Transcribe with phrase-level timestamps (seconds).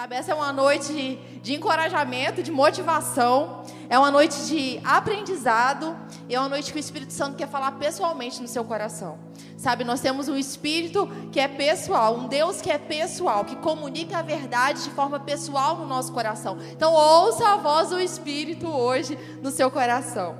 [0.00, 5.94] Sabe, essa é uma noite de, encorajamento, de motivação, é uma noite de aprendizado,
[6.26, 9.18] e é uma noite que o Espírito Santo quer falar pessoalmente no seu coração.
[9.58, 14.16] Sabe, nós temos um Espírito que é pessoal, um Deus que é pessoal, que comunica
[14.16, 16.56] a verdade de forma pessoal no nosso coração.
[16.72, 20.34] Então, ouça a voz do Espírito hoje no seu coração.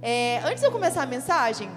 [0.00, 1.68] É, antes de eu começar a mensagem,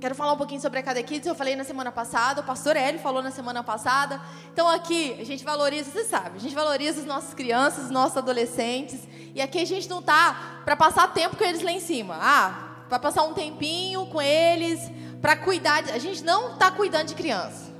[0.00, 1.26] Quero falar um pouquinho sobre a Cada Kids.
[1.26, 4.20] Eu falei na semana passada, o pastor Hélio falou na semana passada.
[4.52, 8.16] Então aqui a gente valoriza, você sabe, a gente valoriza as nossas crianças, os nossos
[8.16, 9.00] adolescentes.
[9.34, 12.18] E aqui a gente não tá para passar tempo com eles lá em cima.
[12.20, 14.80] Ah, para passar um tempinho com eles,
[15.20, 15.82] para cuidar.
[15.82, 15.90] De...
[15.90, 17.72] A gente não está cuidando de criança.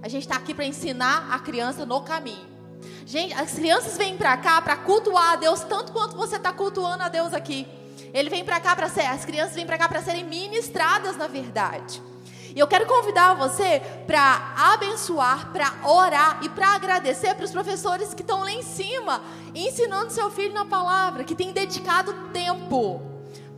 [0.00, 2.46] A gente está aqui para ensinar a criança no caminho.
[3.04, 7.02] Gente, as crianças vêm para cá para cultuar a Deus tanto quanto você está cultuando
[7.02, 7.66] a Deus aqui.
[8.12, 11.26] Ele vem para cá para ser, as crianças vêm para cá para serem ministradas na
[11.26, 12.02] verdade.
[12.54, 18.14] E eu quero convidar você para abençoar, para orar e para agradecer para os professores
[18.14, 19.22] que estão lá em cima,
[19.54, 23.07] ensinando seu filho na palavra, que tem dedicado tempo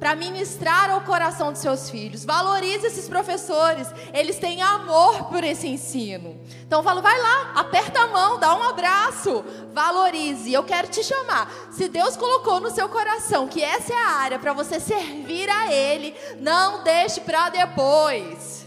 [0.00, 2.24] para ministrar ao coração dos seus filhos.
[2.24, 6.40] Valorize esses professores, eles têm amor por esse ensino.
[6.66, 10.50] Então eu falo, vai lá, aperta a mão, dá um abraço, valorize.
[10.50, 11.52] Eu quero te chamar.
[11.70, 15.70] Se Deus colocou no seu coração que essa é a área para você servir a
[15.70, 18.59] Ele, não deixe para depois.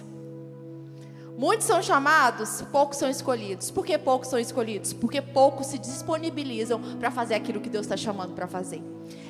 [1.43, 3.69] Muitos são chamados, poucos são escolhidos.
[3.69, 4.93] Por que poucos são escolhidos?
[4.93, 8.81] Porque poucos se disponibilizam para fazer aquilo que Deus está chamando para fazer.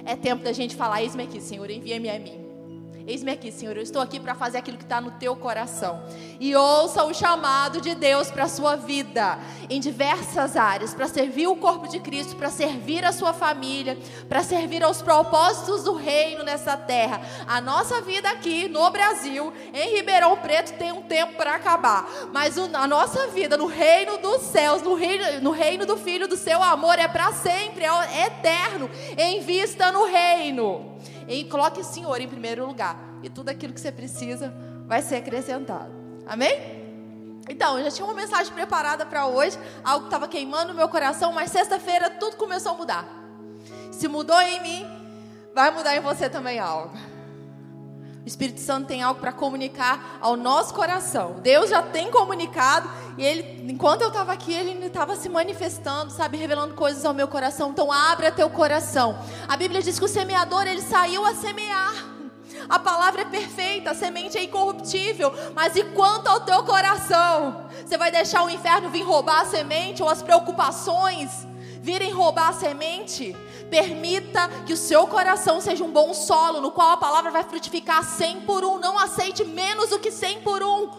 [0.06, 2.53] É tempo da gente falar: Eis-me aqui, Senhor, envia-me a mim.
[3.06, 6.02] Eis-me aqui, Senhor, eu estou aqui para fazer aquilo que está no teu coração.
[6.40, 9.38] E ouça o chamado de Deus para a sua vida,
[9.70, 13.98] em diversas áreas, para servir o corpo de Cristo, para servir a sua família,
[14.30, 17.22] para servir aos propósitos do reino nessa terra.
[17.46, 22.10] A nossa vida aqui no Brasil, em Ribeirão Preto, tem um tempo para acabar.
[22.32, 26.38] Mas a nossa vida no reino dos céus, no reino, no reino do Filho do
[26.38, 30.94] seu amor, é para sempre, é eterno, em vista no reino.
[31.28, 32.98] E coloque o Senhor em primeiro lugar.
[33.22, 34.54] E tudo aquilo que você precisa
[34.86, 35.92] vai ser acrescentado.
[36.26, 36.84] Amém?
[37.50, 40.88] Então, eu já tinha uma mensagem preparada para hoje, algo que estava queimando no meu
[40.88, 43.06] coração, mas sexta-feira tudo começou a mudar.
[43.92, 44.86] Se mudou em mim,
[45.54, 46.94] vai mudar em você também algo.
[48.24, 51.36] O Espírito Santo tem algo para comunicar ao nosso coração.
[51.42, 56.38] Deus já tem comunicado e ele, enquanto eu estava aqui, ele estava se manifestando, sabe,
[56.38, 57.72] revelando coisas ao meu coração.
[57.72, 59.20] Então abra teu coração.
[59.46, 62.14] A Bíblia diz que o semeador ele saiu a semear.
[62.70, 67.66] A palavra é perfeita, a semente é incorruptível, mas e quanto ao teu coração?
[67.86, 71.46] Você vai deixar o inferno vir roubar a semente ou as preocupações
[71.84, 73.36] virem roubar a semente?
[73.70, 78.06] Permita que o seu coração seja um bom solo, no qual a palavra vai frutificar
[78.06, 78.80] 100 por um.
[78.80, 80.90] Não aceite menos do que 100 por um.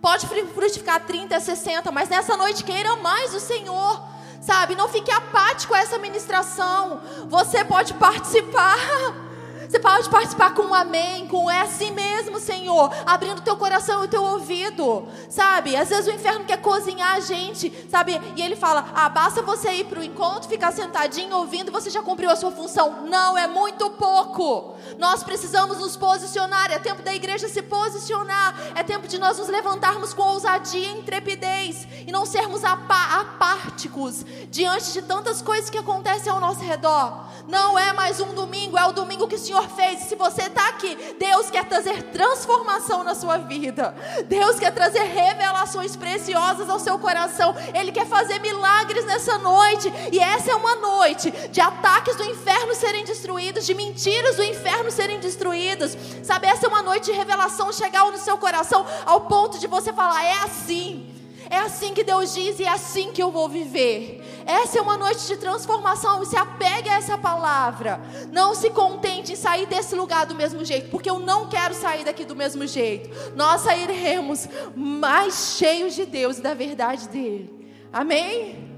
[0.00, 4.02] Pode frutificar 30, 60, mas nessa noite queira mais o Senhor.
[4.40, 7.02] Sabe, não fique apático a essa ministração.
[7.28, 8.78] Você pode participar.
[9.70, 14.08] Você pode participar com um amém, com é assim mesmo, Senhor, abrindo teu coração e
[14.08, 15.76] teu ouvido, sabe?
[15.76, 18.20] Às vezes o inferno quer cozinhar a gente, sabe?
[18.34, 22.02] E ele fala: ah, basta você ir para o encontro, ficar sentadinho ouvindo você já
[22.02, 23.06] cumpriu a sua função.
[23.06, 24.74] Não, é muito pouco.
[24.98, 26.70] Nós precisamos nos posicionar.
[26.70, 28.54] É tempo da igreja se posicionar.
[28.74, 34.92] É tempo de nós nos levantarmos com ousadia e intrepidez e não sermos apáticos diante
[34.92, 37.28] de tantas coisas que acontecem ao nosso redor.
[37.48, 40.00] Não é mais um domingo, é o domingo que o Senhor fez.
[40.00, 43.94] Se você está aqui, Deus quer trazer transformação na sua vida.
[44.26, 47.54] Deus quer trazer revelações preciosas ao seu coração.
[47.74, 49.92] Ele quer fazer milagres nessa noite.
[50.12, 54.79] E essa é uma noite de ataques do inferno serem destruídos, de mentiras do inferno
[54.88, 55.96] serem destruídas.
[56.22, 59.92] Sabe, essa é uma noite de revelação chegar no seu coração ao ponto de você
[59.92, 61.10] falar: é assim.
[61.50, 64.22] É assim que Deus diz e é assim que eu vou viver.
[64.46, 66.24] Essa é uma noite de transformação.
[66.24, 68.00] Se apegue a essa palavra.
[68.30, 72.04] Não se contente em sair desse lugar do mesmo jeito, porque eu não quero sair
[72.04, 73.10] daqui do mesmo jeito.
[73.34, 74.46] Nós sairemos
[74.76, 77.68] mais cheios de Deus e da verdade dele.
[77.92, 78.69] Amém?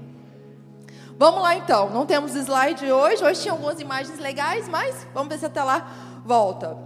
[1.17, 1.89] Vamos lá então.
[1.89, 3.23] Não temos slide hoje.
[3.23, 6.77] Hoje tinha algumas imagens legais, mas vamos ver se até lá volta.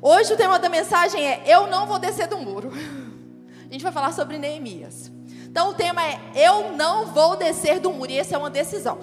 [0.00, 2.70] Hoje o tema da mensagem é: Eu não vou descer do muro.
[3.68, 5.10] A gente vai falar sobre Neemias.
[5.44, 8.10] Então o tema é: Eu não vou descer do muro.
[8.10, 8.98] E essa é uma decisão.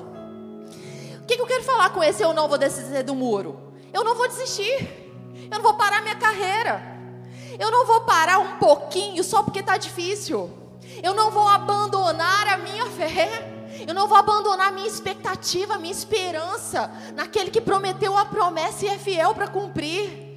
[1.22, 3.74] O que, que eu quero falar com esse eu não vou descer do muro?
[3.94, 4.90] Eu não vou desistir.
[5.50, 6.82] Eu não vou parar minha carreira.
[7.60, 10.50] Eu não vou parar um pouquinho só porque está difícil.
[11.04, 13.51] Eu não vou abandonar a minha fé.
[13.88, 18.98] Eu não vou abandonar minha expectativa, minha esperança naquele que prometeu a promessa e é
[18.98, 20.30] fiel para cumprir.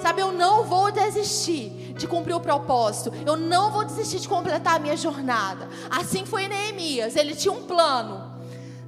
[0.00, 3.12] Sabe, eu não vou desistir de cumprir o propósito.
[3.24, 5.68] Eu não vou desistir de completar a minha jornada.
[5.90, 7.16] Assim foi Neemias.
[7.16, 8.32] Ele tinha um plano.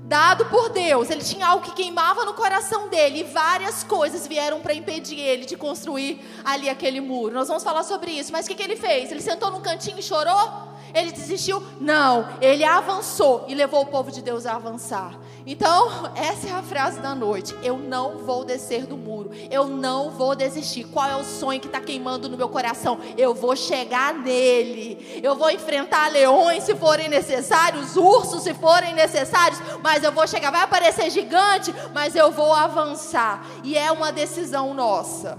[0.02, 1.10] dado por Deus.
[1.10, 5.44] Ele tinha algo que queimava no coração dele e várias coisas vieram para impedir ele
[5.44, 7.34] de construir ali aquele muro.
[7.34, 8.30] Nós vamos falar sobre isso.
[8.32, 9.10] Mas o que, que ele fez?
[9.10, 10.65] Ele sentou num cantinho e chorou?
[10.96, 11.62] Ele desistiu?
[11.78, 15.12] Não, ele avançou e levou o povo de Deus a avançar.
[15.44, 17.54] Então, essa é a frase da noite.
[17.62, 19.30] Eu não vou descer do muro.
[19.50, 20.84] Eu não vou desistir.
[20.84, 22.98] Qual é o sonho que está queimando no meu coração?
[23.14, 25.20] Eu vou chegar nele.
[25.22, 30.50] Eu vou enfrentar leões se forem necessários, ursos se forem necessários, mas eu vou chegar.
[30.50, 33.44] Vai aparecer gigante, mas eu vou avançar.
[33.62, 35.38] E é uma decisão nossa.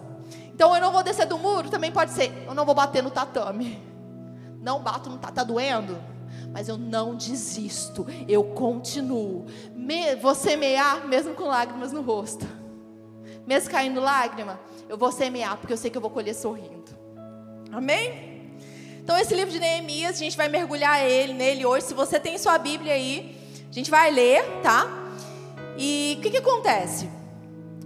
[0.53, 1.67] Então, eu não vou descer do muro.
[1.67, 2.45] Também pode ser.
[2.45, 3.86] Eu não vou bater no tatame.
[4.67, 5.31] Não bato no tatame.
[5.31, 5.97] Está doendo?
[6.51, 9.45] mas eu não desisto, eu continuo.
[9.73, 12.47] Me, vou semear mesmo com lágrimas no rosto,
[13.45, 14.59] mesmo caindo lágrima,
[14.89, 16.97] eu vou semear, porque eu sei que eu vou colher sorrindo.
[17.71, 18.51] Amém?
[18.99, 21.85] Então, esse livro de Neemias, a gente vai mergulhar ele, nele hoje.
[21.85, 23.37] Se você tem sua Bíblia aí,
[23.69, 24.87] a gente vai ler, tá?
[25.77, 27.09] E o que, que acontece?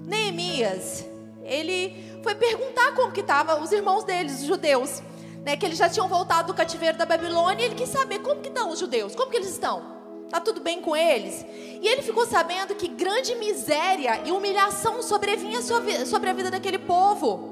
[0.05, 1.05] Neemias,
[1.43, 5.01] ele foi perguntar como que estavam os irmãos deles, os judeus
[5.43, 8.41] né, que eles já tinham voltado do cativeiro da Babilônia, e ele quis saber como
[8.41, 9.99] que estão os judeus, como que eles estão?
[10.25, 11.45] Está tudo bem com eles?
[11.81, 17.49] E ele ficou sabendo que grande miséria e humilhação sobrevinha sobre a vida daquele povo.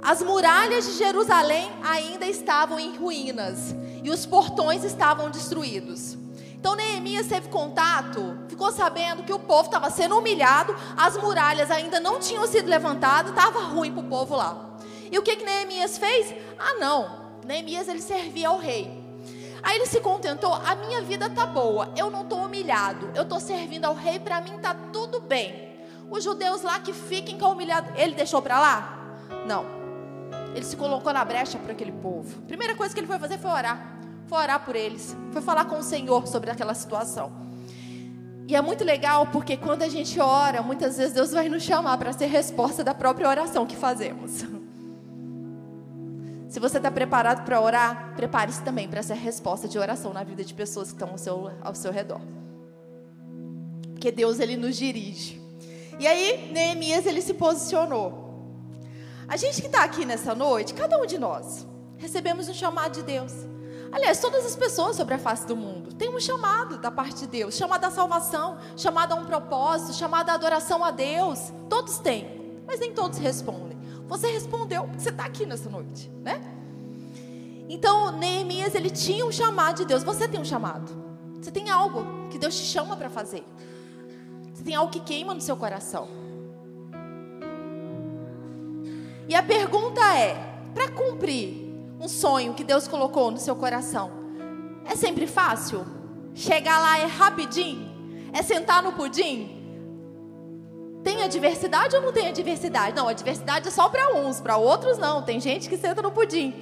[0.00, 6.16] As muralhas de Jerusalém ainda estavam em ruínas e os portões estavam destruídos.
[6.54, 11.98] Então Neemias teve contato, ficou sabendo que o povo estava sendo humilhado, as muralhas ainda
[11.98, 14.67] não tinham sido levantadas, estava ruim para o povo lá.
[15.10, 16.34] E o que, que Neemias fez?
[16.58, 17.28] Ah, não.
[17.44, 18.98] Neemias ele servia ao rei.
[19.62, 23.40] Aí ele se contentou, a minha vida tá boa, eu não estou humilhado, eu estou
[23.40, 25.76] servindo ao rei, para mim tá tudo bem.
[26.10, 29.18] Os judeus lá que fiquem com humilhado, ele deixou para lá?
[29.46, 29.66] Não.
[30.54, 32.42] Ele se colocou na brecha para aquele povo.
[32.42, 33.98] Primeira coisa que ele foi fazer foi orar.
[34.26, 37.32] Foi orar por eles, foi falar com o Senhor sobre aquela situação.
[38.46, 41.98] E é muito legal porque quando a gente ora, muitas vezes Deus vai nos chamar
[41.98, 44.44] para ser resposta da própria oração que fazemos.
[46.48, 50.42] Se você está preparado para orar, prepare-se também para essa resposta de oração na vida
[50.42, 52.20] de pessoas que estão ao seu, ao seu redor.
[53.92, 55.38] Porque Deus, Ele nos dirige.
[55.98, 58.28] E aí, Neemias, ele se posicionou.
[59.26, 61.66] A gente que está aqui nessa noite, cada um de nós,
[61.96, 63.32] recebemos um chamado de Deus.
[63.90, 67.26] Aliás, todas as pessoas sobre a face do mundo têm um chamado da parte de
[67.26, 71.52] Deus, chamado à salvação, chamado a um propósito, chamado à adoração a Deus.
[71.68, 73.77] Todos têm, mas nem todos respondem.
[74.08, 76.40] Você respondeu, porque você está aqui nessa noite, né?
[77.68, 80.02] Então, Neemias, ele tinha um chamado de Deus.
[80.02, 80.90] Você tem um chamado.
[81.40, 83.44] Você tem algo que Deus te chama para fazer.
[84.52, 86.08] Você tem algo que queima no seu coração.
[89.28, 90.34] E a pergunta é:
[90.72, 91.68] para cumprir
[92.00, 94.10] um sonho que Deus colocou no seu coração,
[94.86, 95.84] é sempre fácil?
[96.34, 97.86] Chegar lá é rapidinho?
[98.32, 99.57] É sentar no pudim?
[101.02, 102.94] Tem adversidade ou não tem adversidade?
[102.94, 105.22] Não, adversidade é só para uns, para outros não.
[105.22, 106.54] Tem gente que senta no pudim.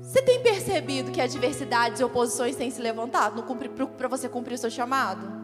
[0.00, 3.44] Você tem percebido que adversidades e oposições têm se levantado
[3.96, 5.40] para você cumprir o seu chamado?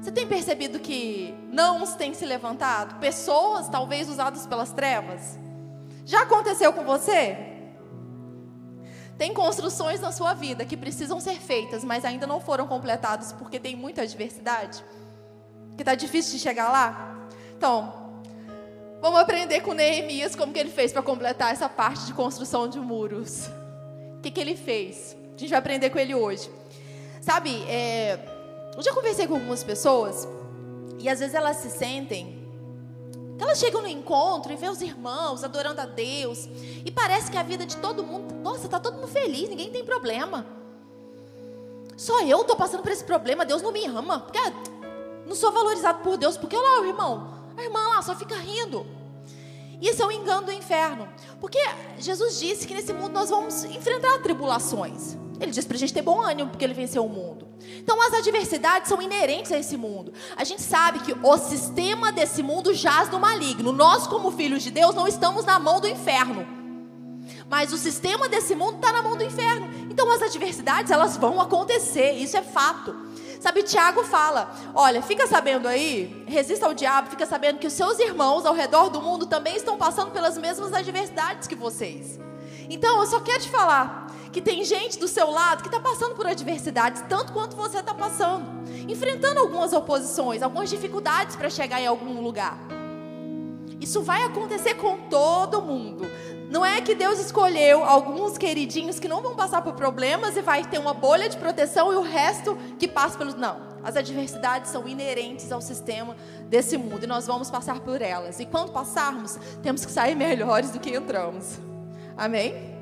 [0.00, 3.00] Você tem percebido que nãos têm se levantado?
[3.00, 5.38] Pessoas talvez usadas pelas trevas?
[6.04, 7.53] Já aconteceu com você?
[9.16, 13.60] Tem construções na sua vida que precisam ser feitas, mas ainda não foram completadas porque
[13.60, 14.84] tem muita adversidade?
[15.76, 17.28] Que está difícil de chegar lá?
[17.56, 18.20] Então,
[19.00, 22.80] vamos aprender com Neemias como que ele fez para completar essa parte de construção de
[22.80, 23.48] muros.
[24.18, 25.16] O que, que ele fez?
[25.36, 26.50] A gente vai aprender com ele hoje.
[27.20, 28.18] Sabe, é,
[28.76, 30.28] eu já conversei com algumas pessoas
[30.98, 32.43] e às vezes elas se sentem
[33.38, 36.48] elas chegam no encontro e vê os irmãos adorando a Deus.
[36.84, 39.84] E parece que a vida de todo mundo, nossa, tá todo mundo feliz, ninguém tem
[39.84, 40.46] problema.
[41.96, 44.20] Só eu estou passando por esse problema, Deus não me ama.
[44.20, 44.38] Porque
[45.26, 48.86] não sou valorizado por Deus, porque lá o irmão, a irmã lá só fica rindo.
[49.80, 51.08] Isso é um engano do inferno.
[51.40, 51.58] Porque
[51.98, 55.16] Jesus disse que nesse mundo nós vamos enfrentar tribulações.
[55.40, 57.48] Ele disse para a gente ter bom ânimo, porque ele venceu o mundo.
[57.78, 60.12] Então, as adversidades são inerentes a esse mundo.
[60.36, 63.72] A gente sabe que o sistema desse mundo jaz no maligno.
[63.72, 66.46] Nós, como filhos de Deus, não estamos na mão do inferno.
[67.48, 69.68] Mas o sistema desse mundo está na mão do inferno.
[69.90, 72.12] Então, as adversidades, elas vão acontecer.
[72.12, 72.94] Isso é fato.
[73.40, 77.98] Sabe, Tiago fala: olha, fica sabendo aí, resista ao diabo, fica sabendo que os seus
[77.98, 82.18] irmãos ao redor do mundo também estão passando pelas mesmas adversidades que vocês.
[82.70, 84.03] Então, eu só quero te falar
[84.34, 87.94] que tem gente do seu lado que está passando por adversidades, tanto quanto você está
[87.94, 88.44] passando,
[88.88, 92.58] enfrentando algumas oposições, algumas dificuldades para chegar em algum lugar.
[93.80, 96.10] Isso vai acontecer com todo mundo.
[96.50, 100.64] Não é que Deus escolheu alguns queridinhos que não vão passar por problemas e vai
[100.64, 103.36] ter uma bolha de proteção e o resto que passa pelos.
[103.36, 103.72] Não.
[103.84, 106.16] As adversidades são inerentes ao sistema
[106.48, 108.40] desse mundo e nós vamos passar por elas.
[108.40, 111.60] E quando passarmos, temos que sair melhores do que entramos.
[112.16, 112.73] Amém?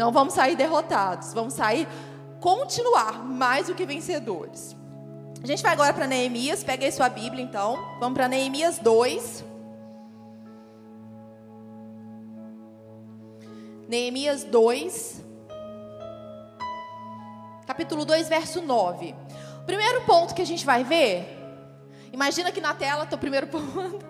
[0.00, 1.86] Não vamos sair derrotados, vamos sair,
[2.40, 4.74] continuar mais do que vencedores.
[5.42, 7.76] A gente vai agora para Neemias, pega aí sua Bíblia então.
[8.00, 9.44] Vamos para Neemias 2.
[13.86, 15.22] Neemias 2,
[17.66, 19.14] capítulo 2, verso 9.
[19.60, 21.28] O primeiro ponto que a gente vai ver,
[22.10, 24.06] imagina aqui na tela teu primeiro ponto.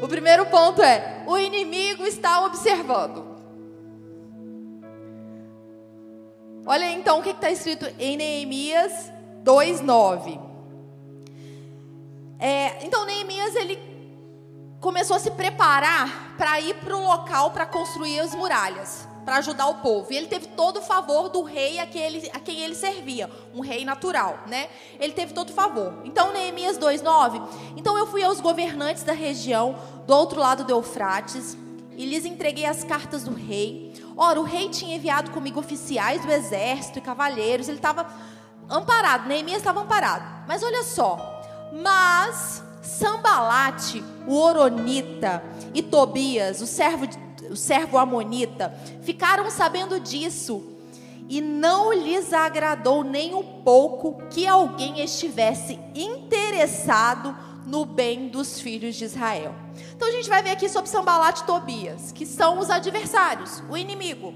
[0.00, 3.33] O primeiro ponto é: o inimigo está observando.
[6.66, 10.40] Olha então o que está escrito em Neemias 2:9.
[12.38, 13.78] É, então Neemias ele
[14.80, 19.66] começou a se preparar para ir para o local para construir as muralhas, para ajudar
[19.66, 20.10] o povo.
[20.10, 23.30] E ele teve todo o favor do rei a quem, ele, a quem ele servia,
[23.54, 24.68] um rei natural, né?
[24.98, 25.92] Ele teve todo o favor.
[26.02, 27.42] Então Neemias 2:9.
[27.76, 31.58] Então eu fui aos governantes da região do outro lado do Eufrates
[31.96, 33.92] e lhes entreguei as cartas do rei.
[34.16, 37.68] Ora, o rei tinha enviado comigo oficiais do exército e cavalheiros.
[37.68, 38.06] Ele estava
[38.68, 40.44] amparado, Neemias estava amparado.
[40.46, 41.18] Mas olha só,
[41.72, 47.08] mas Sambalate, o Oronita, e Tobias, o servo,
[47.50, 50.62] o servo Amonita, ficaram sabendo disso,
[51.28, 57.34] e não lhes agradou nem um pouco que alguém estivesse interessado
[57.66, 59.54] no bem dos filhos de Israel.
[59.94, 63.76] Então a gente vai ver aqui sobre Sambalate e Tobias, que são os adversários, o
[63.76, 64.34] inimigo.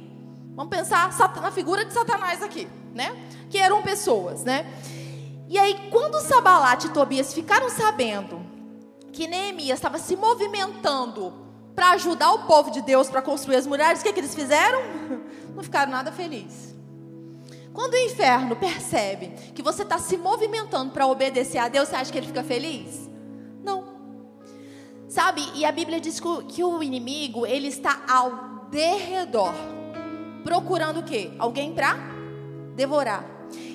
[0.54, 3.16] Vamos pensar na figura de Satanás aqui, né?
[3.48, 4.66] Que eram pessoas, né?
[5.48, 8.44] E aí, quando Sabalate e Tobias ficaram sabendo
[9.12, 11.32] que Neemias estava se movimentando
[11.74, 14.80] para ajudar o povo de Deus para construir as muralhas, o que, que eles fizeram?
[15.54, 16.76] Não ficaram nada felizes.
[17.72, 22.10] Quando o inferno percebe que você está se movimentando para obedecer a Deus, você acha
[22.10, 23.07] que ele fica feliz?
[25.08, 25.42] Sabe?
[25.54, 29.54] E a Bíblia diz que o inimigo ele está ao derredor
[30.44, 31.30] procurando o quê?
[31.38, 31.96] Alguém para
[32.76, 33.24] devorar.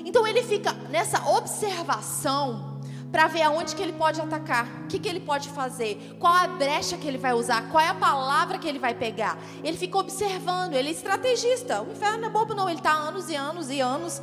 [0.05, 2.79] Então ele fica nessa observação
[3.11, 6.47] para ver aonde que ele pode atacar, o que, que ele pode fazer, qual a
[6.47, 9.37] brecha que ele vai usar, qual é a palavra que ele vai pegar.
[9.63, 11.81] Ele fica observando, ele é estrategista.
[11.83, 12.67] O inferno não é bobo, não.
[12.67, 14.21] Ele está anos e anos e anos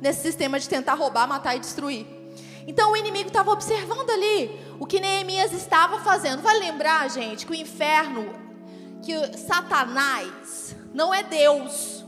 [0.00, 2.21] nesse sistema de tentar roubar, matar e destruir.
[2.66, 6.42] Então o inimigo estava observando ali o que Neemias estava fazendo.
[6.42, 8.32] Vai lembrar, gente, que o inferno,
[9.02, 12.04] que Satanás, não é Deus.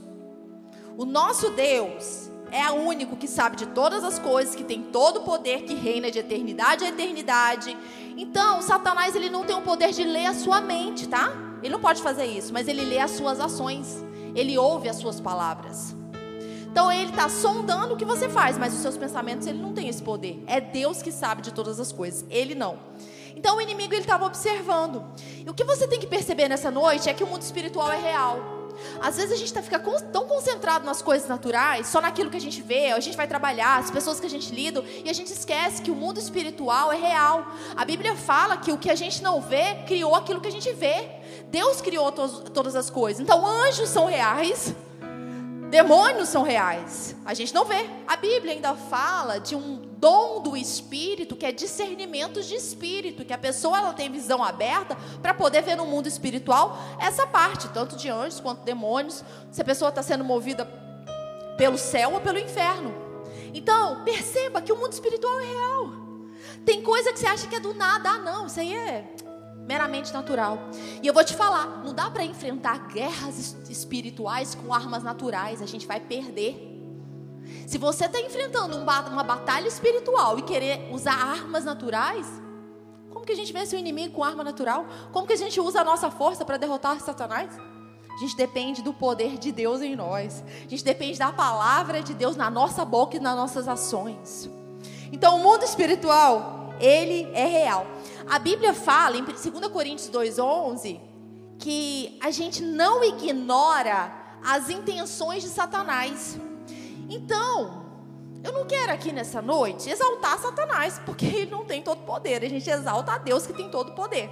[0.97, 5.19] O nosso Deus é o único que sabe de todas as coisas, que tem todo
[5.19, 7.77] o poder, que reina de eternidade a eternidade.
[8.17, 11.33] Então, Satanás ele não tem o poder de ler a sua mente, tá?
[11.63, 14.05] Ele não pode fazer isso, mas ele lê as suas ações.
[14.37, 15.97] Ele ouve as suas palavras.
[16.75, 19.89] Então ele está sondando o que você faz, mas os seus pensamentos ele não tem
[19.89, 20.43] esse poder.
[20.45, 22.81] É Deus que sabe de todas as coisas, ele não.
[23.37, 25.05] Então o inimigo ele estava observando.
[25.47, 27.97] E o que você tem que perceber nessa noite é que o mundo espiritual é
[27.97, 28.41] real.
[29.01, 32.41] Às vezes a gente tá, fica tão concentrado nas coisas naturais, só naquilo que a
[32.41, 35.33] gente vê, a gente vai trabalhar, as pessoas que a gente lida, e a gente
[35.33, 37.47] esquece que o mundo espiritual é real.
[37.77, 40.73] A Bíblia fala que o que a gente não vê criou aquilo que a gente
[40.73, 41.09] vê.
[41.53, 43.21] Deus criou to todas as coisas.
[43.21, 44.75] Então, anjos são reais,
[45.75, 47.17] demônios são reais.
[47.25, 47.91] A gente não vê.
[48.07, 53.33] A Bíblia ainda fala de um dom do espírito, que é discernimento de espírito, que
[53.33, 57.97] a pessoa ela tem visão aberta para poder ver no mundo espiritual essa parte, tanto
[57.97, 60.65] de anjos quanto demônios, se a pessoa está sendo movida
[61.59, 62.95] pelo céu ou pelo inferno.
[63.53, 65.93] Então, perceba que o mundo espiritual é real.
[66.65, 69.05] Tem coisa que você acha que é do nada, ah, não, isso aí é
[69.67, 70.59] meramente natural.
[71.03, 75.67] E eu vou te falar, não dá para enfrentar guerras espirituais com armas naturais, a
[75.67, 76.71] gente vai perder.
[77.67, 82.27] Se você está enfrentando uma batalha espiritual e querer usar armas naturais,
[83.11, 84.87] como que a gente vence o inimigo com arma natural?
[85.13, 87.57] Como que a gente usa a nossa força para derrotar Satanás?
[88.15, 90.45] A gente depende do poder de Deus em nós.
[90.65, 94.49] A gente depende da palavra de Deus na nossa boca e nas nossas ações.
[95.11, 97.87] Então, o mundo espiritual, ele é real.
[98.29, 101.01] A Bíblia fala em 2 Coríntios 2:11
[101.59, 104.13] que a gente não ignora
[104.43, 106.39] as intenções de Satanás.
[107.09, 107.85] Então,
[108.43, 112.45] eu não quero aqui nessa noite exaltar Satanás, porque ele não tem todo poder.
[112.45, 114.31] A gente exalta a Deus que tem todo poder.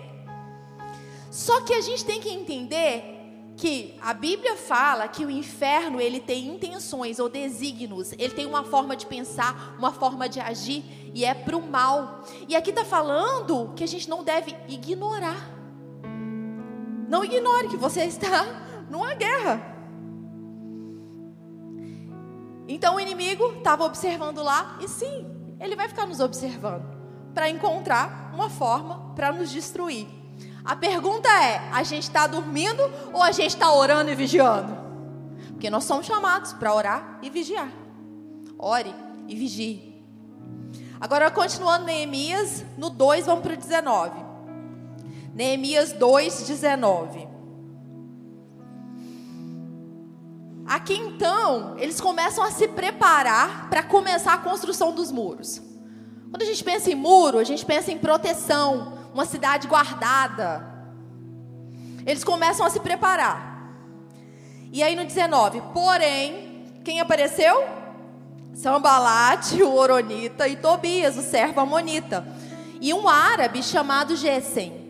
[1.31, 3.22] Só que a gente tem que entender
[3.57, 8.65] que a Bíblia fala que o inferno ele tem intenções ou desígnios, ele tem uma
[8.65, 12.25] forma de pensar, uma forma de agir e é para o mal.
[12.49, 15.51] E aqui está falando que a gente não deve ignorar.
[17.09, 18.47] Não ignore que você está
[18.91, 19.71] numa guerra.
[22.67, 25.27] Então o inimigo estava observando lá e sim,
[25.61, 26.85] ele vai ficar nos observando
[27.35, 30.22] para encontrar uma forma para nos destruir.
[30.65, 34.77] A pergunta é: a gente está dormindo ou a gente está orando e vigiando?
[35.49, 37.71] Porque nós somos chamados para orar e vigiar.
[38.59, 38.95] Ore
[39.29, 39.93] e vigie.
[41.01, 44.25] Agora, continuando Neemias, no 2, vamos para o 19.
[45.35, 47.29] Neemias 2, 19.
[50.67, 55.61] Aqui então, eles começam a se preparar para começar a construção dos muros.
[56.31, 60.67] Quando a gente pensa em muro, a gente pensa em proteção, uma cidade guardada.
[62.07, 63.53] Eles começam a se preparar.
[64.73, 67.65] E aí no 19, porém, quem apareceu?
[68.55, 72.27] Sambalate, o Oronita, e Tobias, o servo Amonita.
[72.81, 74.81] E um árabe chamado Gesem.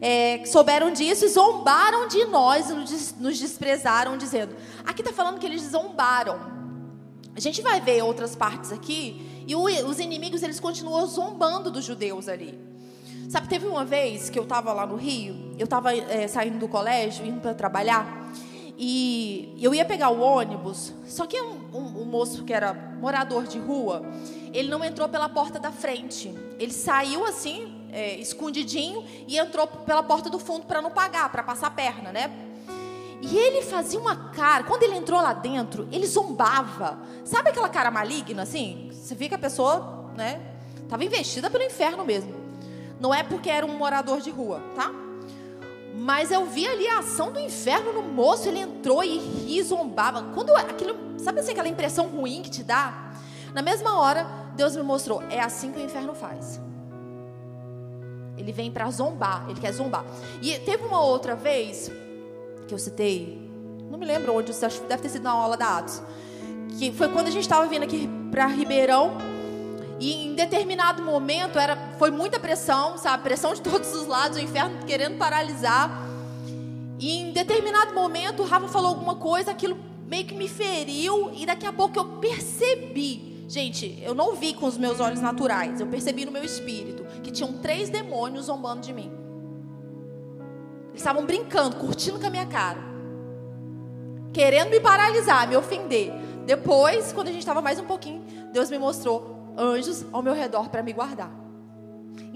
[0.00, 2.74] É, souberam disso e zombaram de nós e
[3.20, 4.56] nos desprezaram, dizendo.
[4.84, 6.40] Aqui está falando que eles zombaram.
[7.36, 12.28] A gente vai ver outras partes aqui, e os inimigos eles continuam zombando dos judeus
[12.28, 12.71] ali.
[13.32, 16.68] Sabe, teve uma vez que eu estava lá no Rio, eu estava é, saindo do
[16.68, 18.30] colégio, indo para trabalhar,
[18.76, 23.44] e eu ia pegar o ônibus, só que um, um, um, moço que era morador
[23.44, 24.04] de rua,
[24.52, 26.30] ele não entrou pela porta da frente.
[26.58, 31.42] Ele saiu assim, é, escondidinho, e entrou pela porta do fundo para não pagar, para
[31.42, 32.30] passar a perna, né?
[33.22, 36.98] E ele fazia uma cara, quando ele entrou lá dentro, ele zombava.
[37.24, 38.90] Sabe aquela cara maligna assim?
[38.92, 40.38] Você vê que a pessoa, né,
[40.82, 42.41] estava investida pelo inferno mesmo.
[43.02, 44.92] Não é porque era um morador de rua, tá?
[45.92, 50.22] Mas eu vi ali a ação do inferno no moço, ele entrou e ri, zombava.
[50.32, 53.10] Quando aquilo, sabe assim, aquela impressão ruim que te dá?
[53.52, 56.60] Na mesma hora, Deus me mostrou, é assim que o inferno faz.
[58.38, 60.04] Ele vem para zombar, ele quer zombar.
[60.40, 61.90] E teve uma outra vez
[62.68, 63.50] que eu citei,
[63.90, 66.00] não me lembro onde, acho que deve ter sido na aula da Atos,
[66.78, 69.18] que foi quando a gente estava vindo aqui para Ribeirão
[70.02, 73.22] e em determinado momento era, foi muita pressão, sabe?
[73.22, 75.90] Pressão de todos os lados, o inferno querendo paralisar.
[76.98, 79.76] E em determinado momento o Rafa falou alguma coisa, aquilo
[80.06, 83.44] meio que me feriu e daqui a pouco eu percebi.
[83.48, 87.30] Gente, eu não vi com os meus olhos naturais, eu percebi no meu espírito que
[87.30, 89.10] tinham três demônios zombando de mim.
[90.90, 92.78] Eles estavam brincando, curtindo com a minha cara.
[94.32, 96.12] Querendo me paralisar, me ofender.
[96.46, 100.68] Depois, quando a gente estava mais um pouquinho, Deus me mostrou anjos ao meu redor
[100.68, 101.41] para me guardar.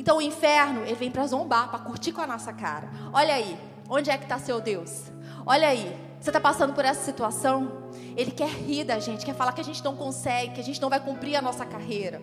[0.06, 2.88] Então o inferno, ele vem para zombar, para curtir com a nossa cara.
[3.12, 5.10] Olha aí, onde é que está seu Deus?
[5.44, 7.90] Olha aí, você está passando por essa situação?
[8.16, 10.80] Ele quer rir da gente, quer falar que a gente não consegue, que a gente
[10.80, 12.22] não vai cumprir a nossa carreira.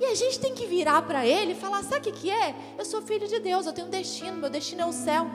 [0.00, 2.54] E a gente tem que virar para ele e falar: sabe o que, que é?
[2.78, 5.26] Eu sou filho de Deus, eu tenho um destino, meu destino é o céu.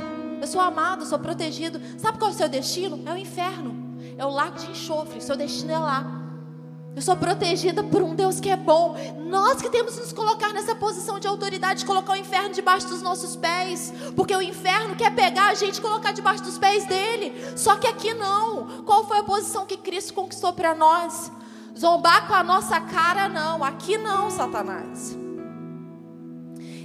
[0.41, 1.79] Eu sou amado, sou protegido.
[1.99, 3.07] Sabe qual é o seu destino?
[3.07, 5.21] É o inferno, é o lago de enxofre.
[5.21, 6.18] Seu destino é lá.
[6.99, 8.93] Eu sou protegida por um Deus que é bom.
[9.19, 12.89] Nós que temos que nos colocar nessa posição de autoridade, de colocar o inferno debaixo
[12.89, 13.93] dos nossos pés.
[14.17, 17.33] Porque o inferno quer pegar a gente e colocar debaixo dos pés dele.
[17.55, 18.83] Só que aqui não.
[18.83, 21.31] Qual foi a posição que Cristo conquistou para nós?
[21.79, 23.63] Zombar com a nossa cara, não.
[23.63, 25.17] Aqui não, Satanás.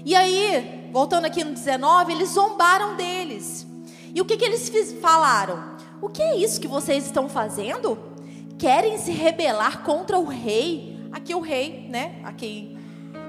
[0.05, 3.67] E aí, voltando aqui no 19, eles zombaram deles.
[4.15, 4.71] E o que, que eles
[5.03, 5.75] falaram?
[6.01, 8.14] O que é isso que vocês estão fazendo?
[8.59, 12.77] Querem se rebelar contra o rei, aqui o rei, né, a quem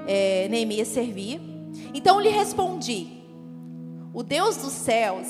[0.06, 1.40] é, Neemias servia.
[1.92, 3.08] Então lhe respondi:
[4.12, 5.26] O Deus dos céus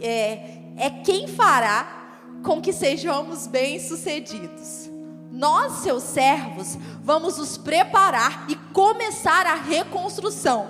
[0.00, 1.98] é, é quem fará
[2.42, 4.88] com que sejamos bem-sucedidos.
[5.30, 10.68] Nós, seus servos, vamos nos preparar e começar a reconstrução.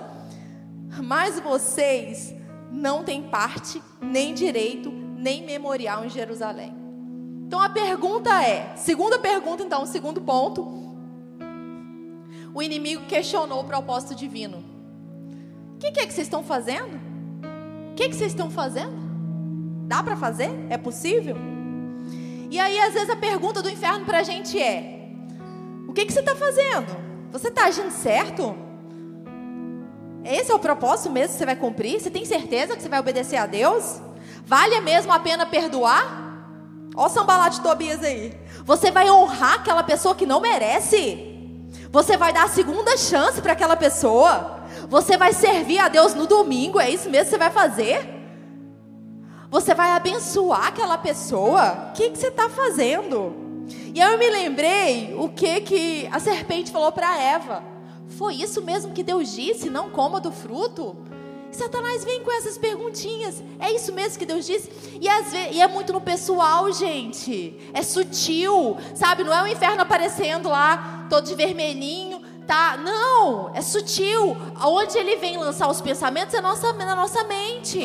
[1.03, 2.35] Mas vocês
[2.71, 6.78] não têm parte, nem direito, nem memorial em Jerusalém.
[7.49, 10.61] Então a pergunta é, segunda pergunta então, segundo ponto,
[12.53, 14.63] o inimigo questionou o propósito divino.
[15.73, 17.01] O que, que, é que vocês estão fazendo?
[17.91, 18.93] O que, que vocês estão fazendo?
[19.87, 20.51] Dá para fazer?
[20.69, 21.35] É possível?
[22.51, 25.09] E aí às vezes a pergunta do inferno para a gente é:
[25.87, 26.95] o que, que você está fazendo?
[27.31, 28.55] Você está agindo certo?
[30.23, 31.99] Esse é o propósito mesmo que você vai cumprir?
[31.99, 33.99] Você tem certeza que você vai obedecer a Deus?
[34.45, 36.28] Vale mesmo a pena perdoar?
[36.95, 38.37] Olha o sambalá de Tobias aí.
[38.65, 41.25] Você vai honrar aquela pessoa que não merece.
[41.91, 44.63] Você vai dar a segunda chance para aquela pessoa.
[44.87, 46.79] Você vai servir a Deus no domingo.
[46.79, 48.19] É isso mesmo que você vai fazer?
[49.49, 51.89] Você vai abençoar aquela pessoa?
[51.89, 53.33] O que, que você está fazendo?
[53.93, 57.63] E aí eu me lembrei o que, que a serpente falou para Eva.
[58.09, 60.95] Foi isso mesmo que Deus disse: não coma do fruto?
[61.51, 63.43] Satanás vem com essas perguntinhas.
[63.59, 64.69] É isso mesmo que Deus disse?
[65.01, 67.55] E, vezes, e é muito no pessoal, gente.
[67.73, 69.23] É sutil, sabe?
[69.23, 72.77] Não é o inferno aparecendo lá, todo de vermelhinho, tá?
[72.77, 74.37] Não, é sutil.
[74.63, 77.79] Onde ele vem lançar os pensamentos é nossa, na nossa mente.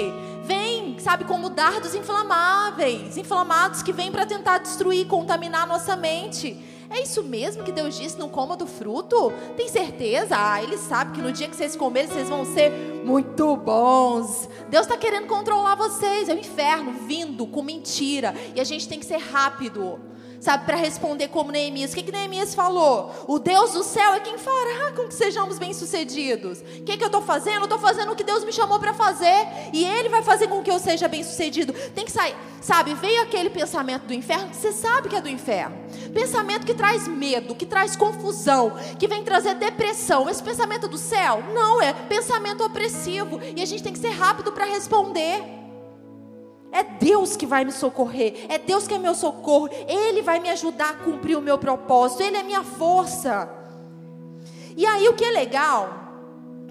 [0.45, 6.74] Vem, sabe, como dardos inflamáveis, inflamados que vêm para tentar destruir, contaminar a nossa mente.
[6.91, 9.33] É isso mesmo que Deus disse: não coma do fruto?
[9.57, 10.37] Tem certeza?
[10.39, 12.71] Ah, Ele sabe que no dia que vocês comerem, vocês vão ser
[13.05, 14.49] muito bons.
[14.69, 16.29] Deus está querendo controlar vocês.
[16.29, 18.35] É o inferno vindo com mentira.
[18.55, 19.99] E a gente tem que ser rápido
[20.41, 21.93] sabe, para responder como Neemias.
[21.93, 23.13] O que, que Neemias falou?
[23.27, 26.61] O Deus do céu é quem fará com que sejamos bem-sucedidos.
[26.61, 27.59] O que, que eu estou fazendo?
[27.59, 29.47] Eu estou fazendo o que Deus me chamou para fazer.
[29.73, 31.73] E Ele vai fazer com que eu seja bem-sucedido.
[31.95, 32.35] Tem que sair.
[32.61, 35.77] Sabe, veio aquele pensamento do inferno que você sabe que é do inferno.
[36.15, 40.31] Pensamento que traz medo, que traz confusão, que vem trazer depressão.
[40.31, 41.43] Esse pensamento do céu?
[41.53, 43.41] Não, é pensamento opressivo.
[43.55, 45.64] E a gente tem que ser rápido para responder.
[46.75, 48.47] É Deus que vai me socorrer.
[48.49, 49.69] É Deus que é meu socorro.
[49.87, 52.25] Ele vai me ajudar a cumprir o meu propósito.
[52.25, 53.49] Ele é minha força.
[54.77, 55.89] E aí o que é legal,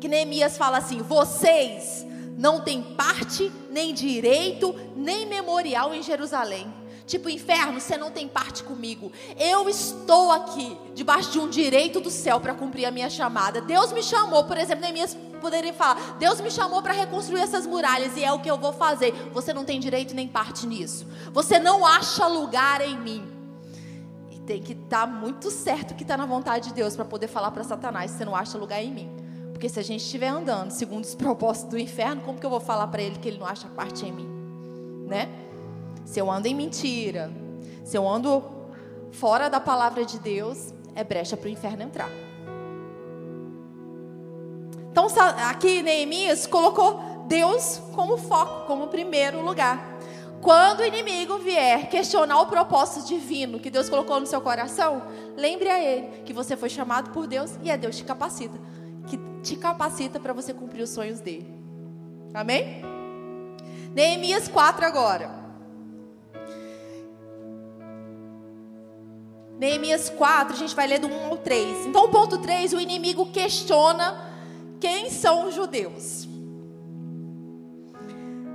[0.01, 2.05] que Neemias fala assim: vocês
[2.37, 6.67] não têm parte, nem direito, nem memorial em Jerusalém.
[7.05, 9.11] Tipo, inferno, você não tem parte comigo.
[9.37, 13.61] Eu estou aqui, debaixo de um direito do céu para cumprir a minha chamada.
[13.61, 18.15] Deus me chamou, por exemplo, Neemias poderia falar: Deus me chamou para reconstruir essas muralhas
[18.15, 19.11] e é o que eu vou fazer.
[19.33, 21.05] Você não tem direito nem parte nisso.
[21.31, 23.27] Você não acha lugar em mim.
[24.31, 27.27] E tem que estar tá muito certo que está na vontade de Deus para poder
[27.27, 29.09] falar para Satanás: Você não acha lugar em mim.
[29.51, 32.59] Porque se a gente estiver andando segundo os propósitos do inferno, como que eu vou
[32.59, 34.27] falar para ele que ele não acha parte em mim?
[35.07, 35.29] Né?
[36.05, 37.31] Se eu ando em mentira,
[37.83, 38.43] se eu ando
[39.11, 42.09] fora da palavra de Deus, é brecha para o inferno entrar.
[44.91, 45.07] Então,
[45.49, 49.93] aqui Neemias colocou Deus como foco, como primeiro lugar.
[50.41, 55.01] Quando o inimigo vier questionar o propósito divino que Deus colocou no seu coração,
[55.37, 58.59] lembre a ele que você foi chamado por Deus e é Deus que te capacita,
[59.07, 61.51] que te capacita para você cumprir os sonhos dele.
[62.33, 62.81] Amém?
[63.95, 65.42] Neemias 4 agora.
[69.59, 71.85] Neemias 4, a gente vai ler do 1 ao 3.
[71.85, 74.31] Então, o ponto 3, o inimigo questiona
[74.79, 76.27] quem são os judeus.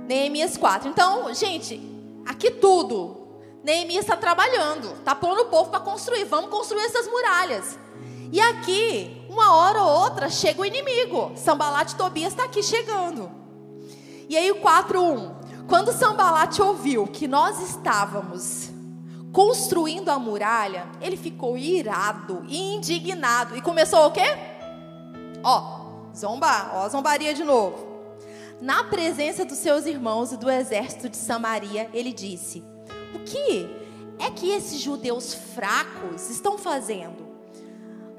[0.07, 0.89] Neemias 4.
[0.89, 1.81] Então, gente,
[2.25, 3.17] aqui tudo.
[3.63, 6.25] Neemias está trabalhando, está pondo o povo para construir.
[6.25, 7.77] Vamos construir essas muralhas.
[8.31, 11.31] E aqui, uma hora ou outra, chega o inimigo.
[11.35, 13.29] Sambalat Tobias está aqui chegando.
[14.27, 15.65] E aí o 4.1.
[15.67, 18.68] Quando Sambalat ouviu que nós estávamos
[19.31, 23.55] construindo a muralha, ele ficou irado e indignado.
[23.55, 24.25] E começou o quê?
[25.43, 27.87] Ó, zombar, ó, zombaria de novo.
[28.61, 32.63] Na presença dos seus irmãos e do exército de Samaria, ele disse:
[33.15, 33.69] O que
[34.19, 37.27] é que esses judeus fracos estão fazendo?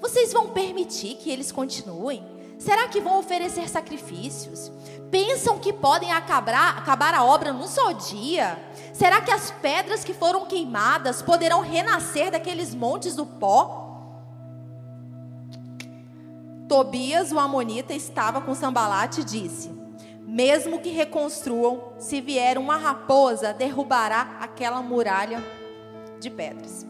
[0.00, 2.24] Vocês vão permitir que eles continuem?
[2.58, 4.72] Será que vão oferecer sacrifícios?
[5.10, 8.58] Pensam que podem acabar, acabar a obra num só dia?
[9.00, 13.96] Será que as pedras que foram queimadas poderão renascer daqueles montes do pó?
[16.68, 19.70] Tobias, o amonita, estava com Sambalate e disse:
[20.26, 25.42] Mesmo que reconstruam, se vier uma raposa, derrubará aquela muralha
[26.20, 26.86] de pedras.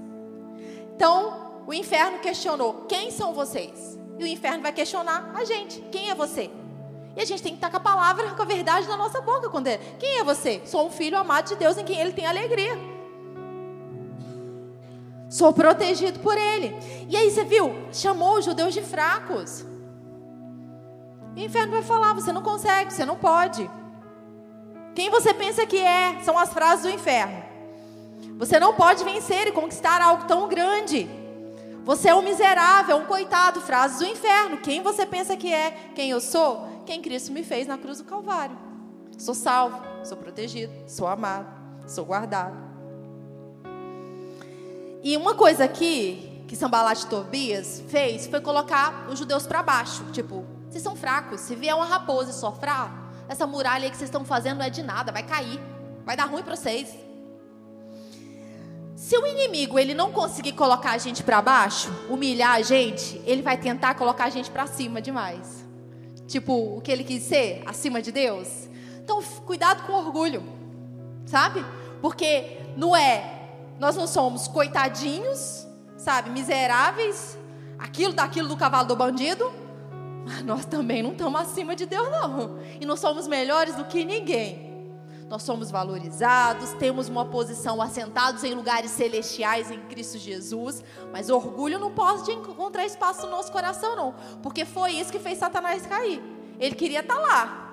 [0.96, 3.96] Então, o inferno questionou: Quem são vocês?
[4.18, 6.50] E o inferno vai questionar a gente: quem é você?
[7.20, 9.50] E a gente tem que estar com a palavra, com a verdade na nossa boca.
[9.50, 10.62] Quando é, quem é você?
[10.64, 12.72] Sou um filho amado de Deus em quem ele tem alegria.
[15.28, 16.74] Sou protegido por ele.
[17.10, 17.74] E aí você viu?
[17.92, 19.66] Chamou os judeus de fracos.
[21.36, 23.70] E o inferno vai falar: você não consegue, você não pode.
[24.94, 26.20] Quem você pensa que é?
[26.22, 27.42] São as frases do inferno.
[28.38, 31.19] Você não pode vencer e conquistar algo tão grande.
[31.84, 34.58] Você é um miserável, um coitado, frases do inferno.
[34.58, 35.70] Quem você pensa que é?
[35.94, 36.82] Quem eu sou?
[36.84, 38.56] Quem Cristo me fez na cruz do Calvário.
[39.18, 41.48] Sou salvo, sou protegido, sou amado,
[41.86, 42.56] sou guardado.
[45.02, 50.04] E uma coisa aqui que Sambalat Tobias fez foi colocar os judeus para baixo.
[50.12, 51.40] Tipo, vocês são fracos.
[51.40, 54.70] Se vier uma raposa e sofrar, essa muralha aí que vocês estão fazendo não é
[54.70, 55.60] de nada, vai cair.
[56.04, 57.09] Vai dar ruim para vocês.
[59.10, 63.42] Se o inimigo ele não conseguir colocar a gente para baixo, humilhar a gente, ele
[63.42, 65.66] vai tentar colocar a gente para cima demais.
[66.28, 68.68] Tipo, o que ele quis ser acima de Deus.
[69.02, 70.44] Então, cuidado com o orgulho.
[71.26, 71.66] Sabe?
[72.00, 73.48] Porque não é
[73.80, 77.36] nós não somos coitadinhos, sabe, miseráveis,
[77.80, 79.52] aquilo daquilo do cavalo do bandido,
[80.24, 82.60] Mas nós também não estamos acima de Deus, não.
[82.80, 84.69] E não somos melhores do que ninguém.
[85.30, 91.78] Nós somos valorizados, temos uma posição assentados em lugares celestiais em Cristo Jesus, mas orgulho
[91.78, 94.12] não pode encontrar espaço no nosso coração, não,
[94.42, 96.20] porque foi isso que fez Satanás cair.
[96.58, 97.66] Ele queria estar tá lá.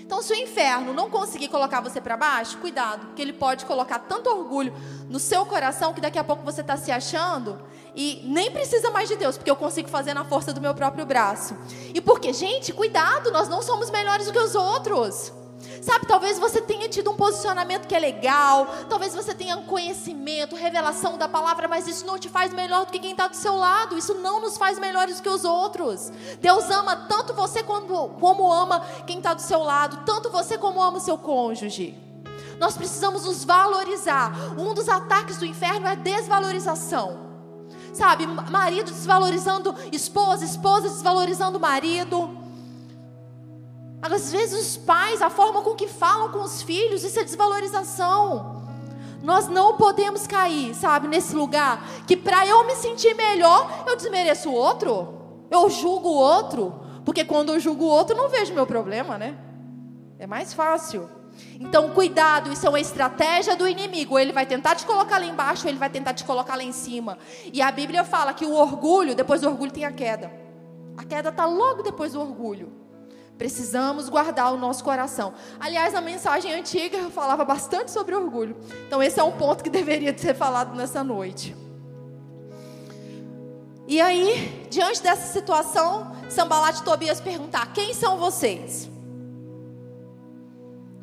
[0.00, 4.00] Então, se o inferno não conseguir colocar você para baixo, cuidado, porque ele pode colocar
[4.00, 4.74] tanto orgulho
[5.08, 7.62] no seu coração que daqui a pouco você está se achando
[7.94, 11.06] e nem precisa mais de Deus, porque eu consigo fazer na força do meu próprio
[11.06, 11.56] braço.
[11.94, 15.32] E porque, gente, cuidado, nós não somos melhores do que os outros.
[15.80, 20.56] Sabe, talvez você tenha tido um posicionamento que é legal, talvez você tenha um conhecimento,
[20.56, 23.56] revelação da palavra, mas isso não te faz melhor do que quem está do seu
[23.56, 26.10] lado, isso não nos faz melhores do que os outros.
[26.40, 30.82] Deus ama tanto você como, como ama quem está do seu lado, tanto você como
[30.82, 31.98] ama o seu cônjuge.
[32.58, 34.32] Nós precisamos nos valorizar.
[34.56, 37.32] Um dos ataques do inferno é desvalorização.
[37.92, 42.41] Sabe, marido desvalorizando esposa, esposa desvalorizando marido.
[44.02, 48.60] Às vezes os pais, a forma com que falam com os filhos, isso é desvalorização.
[49.22, 54.50] Nós não podemos cair, sabe, nesse lugar que para eu me sentir melhor, eu desmereço
[54.50, 58.66] o outro, eu julgo o outro, porque quando eu julgo o outro, não vejo meu
[58.66, 59.38] problema, né?
[60.18, 61.08] É mais fácil.
[61.60, 64.18] Então, cuidado, isso é uma estratégia do inimigo.
[64.18, 67.18] Ele vai tentar te colocar lá embaixo, ele vai tentar te colocar lá em cima.
[67.52, 70.30] E a Bíblia fala que o orgulho, depois do orgulho tem a queda.
[70.96, 72.81] A queda está logo depois do orgulho.
[73.38, 75.32] Precisamos guardar o nosso coração.
[75.58, 78.56] Aliás, na mensagem antiga eu falava bastante sobre orgulho.
[78.86, 81.56] Então, esse é um ponto que deveria ser falado nessa noite.
[83.86, 88.88] E aí, diante dessa situação, Sambalat e Tobias perguntar: quem são vocês?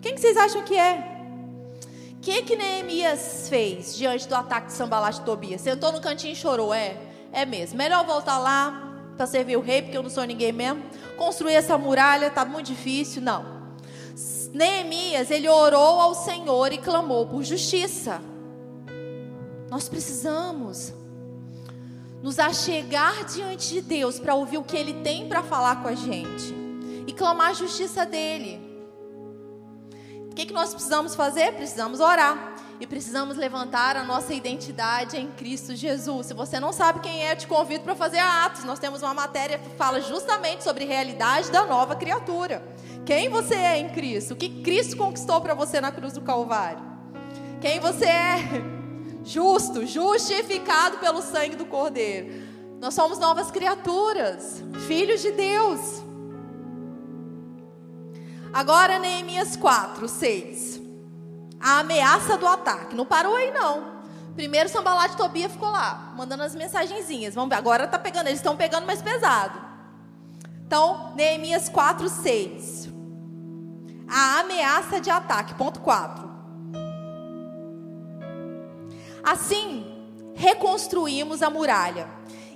[0.01, 1.17] Quem que vocês acham que é?
[2.13, 5.61] O que, que Neemias fez diante do ataque de Sambalat e Tobias?
[5.61, 6.97] Sentou no cantinho e chorou, é?
[7.31, 7.77] É mesmo.
[7.77, 8.88] Melhor voltar lá,
[9.19, 10.81] para servir o rei, porque eu não sou ninguém mesmo.
[11.17, 13.21] Construir essa muralha está muito difícil.
[13.21, 13.43] Não.
[14.53, 18.21] Neemias, ele orou ao Senhor e clamou por justiça.
[19.69, 20.93] Nós precisamos
[22.23, 25.95] nos achegar diante de Deus para ouvir o que Ele tem para falar com a
[25.95, 26.55] gente
[27.05, 28.57] e clamar a justiça dele.
[30.31, 31.51] O que, que nós precisamos fazer?
[31.55, 36.27] Precisamos orar e precisamos levantar a nossa identidade em Cristo Jesus.
[36.27, 38.63] Se você não sabe quem é, eu te convido para fazer a Atos.
[38.63, 42.63] Nós temos uma matéria que fala justamente sobre a realidade da nova criatura.
[43.05, 44.33] Quem você é em Cristo?
[44.33, 46.81] O que Cristo conquistou para você na cruz do Calvário?
[47.59, 48.37] Quem você é?
[49.25, 52.47] Justo, justificado pelo sangue do Cordeiro.
[52.79, 56.01] Nós somos novas criaturas, filhos de Deus.
[58.53, 60.78] Agora, Neemias 4, 6
[61.59, 62.95] a ameaça do ataque.
[62.95, 63.99] Não parou aí, não.
[64.35, 67.35] Primeiro Sambalat e Tobia ficou lá, mandando as mensagenzinhas.
[67.35, 69.59] Vamos ver, agora tá pegando, eles estão pegando mais pesado.
[70.65, 72.89] Então, Neemias 4, 6.
[74.07, 76.29] A ameaça de ataque, ponto 4.
[79.23, 79.85] Assim,
[80.35, 82.07] reconstruímos a muralha.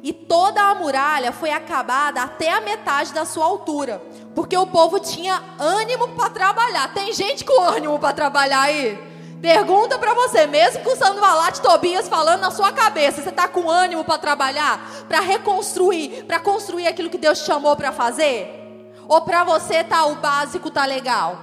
[0.02, 4.02] E toda a muralha foi acabada até a metade da sua altura,
[4.36, 6.94] porque o povo tinha ânimo para trabalhar.
[6.94, 8.98] Tem gente com ânimo para trabalhar aí?
[9.42, 13.70] Pergunta para você, mesmo com o Sandovalate Tobias falando na sua cabeça, você está com
[13.70, 18.94] ânimo para trabalhar, para reconstruir, para construir aquilo que Deus te chamou para fazer?
[19.06, 21.38] Ou para você tá o básico tá legal?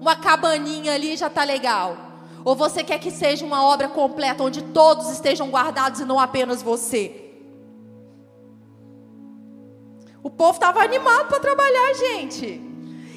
[0.00, 1.96] Uma cabaninha ali já tá legal?
[2.42, 6.62] Ou você quer que seja uma obra completa onde todos estejam guardados e não apenas
[6.62, 7.21] você?
[10.22, 12.72] O povo estava animado para trabalhar, gente.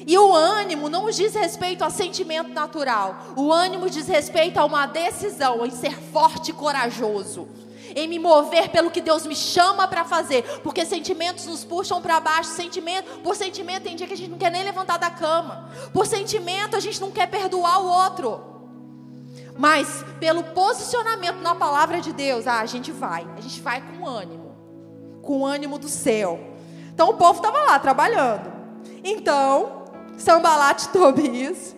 [0.06, 3.16] E o ânimo não diz respeito a sentimento natural.
[3.36, 7.48] O ânimo diz respeito a uma decisão em ser forte e corajoso.
[7.94, 10.42] Em me mover pelo que Deus me chama para fazer.
[10.62, 12.50] Porque sentimentos nos puxam para baixo.
[12.50, 15.70] Sentimento, por sentimento, tem dia que a gente não quer nem levantar da cama.
[15.92, 18.44] Por sentimento, a gente não quer perdoar o outro.
[19.58, 23.26] Mas pelo posicionamento na palavra de Deus, ah, a gente vai.
[23.36, 24.54] A gente vai com ânimo.
[25.22, 26.55] Com ânimo do céu.
[26.96, 28.50] Então o povo estava lá trabalhando.
[29.04, 29.84] Então,
[30.16, 31.76] Sambalat e Tobias,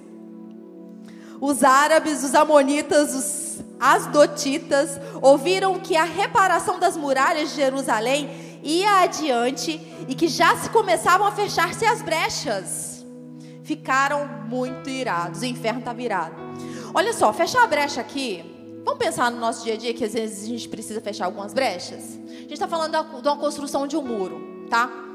[1.41, 8.31] os árabes, os amonitas, os asdotitas, ouviram que a reparação das muralhas de Jerusalém
[8.63, 13.05] ia adiante e que já se começavam a fechar-se as brechas.
[13.65, 15.41] Ficaram muito irados.
[15.41, 16.37] O inferno está virado.
[16.95, 18.55] Olha só, fechar a brecha aqui
[18.85, 21.53] Vamos pensar no nosso dia a dia que às vezes a gente precisa fechar algumas
[21.53, 22.19] brechas?
[22.27, 25.08] A gente está falando de uma construção de um muro, tá?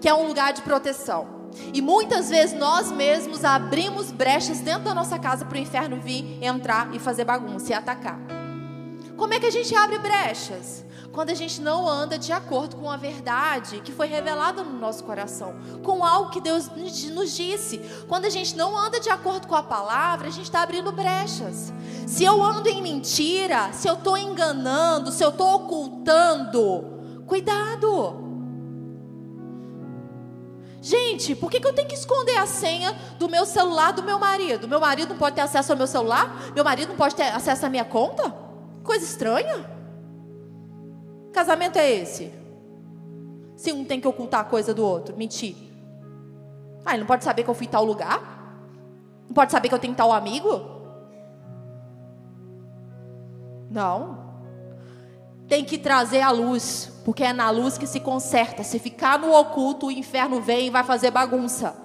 [0.00, 1.40] Que é um lugar de proteção.
[1.74, 6.38] E muitas vezes nós mesmos abrimos brechas dentro da nossa casa para o inferno vir,
[6.42, 8.18] entrar e fazer bagunça e atacar.
[9.16, 10.84] Como é que a gente abre brechas?
[11.12, 15.02] quando a gente não anda de acordo com a verdade que foi revelada no nosso
[15.04, 16.68] coração, com algo que Deus
[17.12, 17.78] nos disse.
[18.08, 21.72] Quando a gente não anda de acordo com a palavra, a gente está abrindo brechas.
[22.06, 28.29] Se eu ando em mentira, se eu estou enganando, se eu estou ocultando, cuidado.
[30.82, 34.18] Gente, por que, que eu tenho que esconder a senha do meu celular do meu
[34.18, 34.66] marido?
[34.66, 36.52] Meu marido não pode ter acesso ao meu celular?
[36.54, 38.34] Meu marido não pode ter acesso à minha conta?
[38.82, 39.70] Coisa estranha.
[41.32, 42.32] Casamento é esse?
[43.56, 45.54] Se um tem que ocultar a coisa do outro, mentir.
[46.84, 48.40] Ah, ele não pode saber que eu fui em tal lugar?
[49.28, 50.80] Não pode saber que eu tenho tal amigo?
[53.70, 54.19] Não.
[55.50, 58.62] Tem que trazer a luz, porque é na luz que se conserta.
[58.62, 61.76] Se ficar no oculto, o inferno vem e vai fazer bagunça.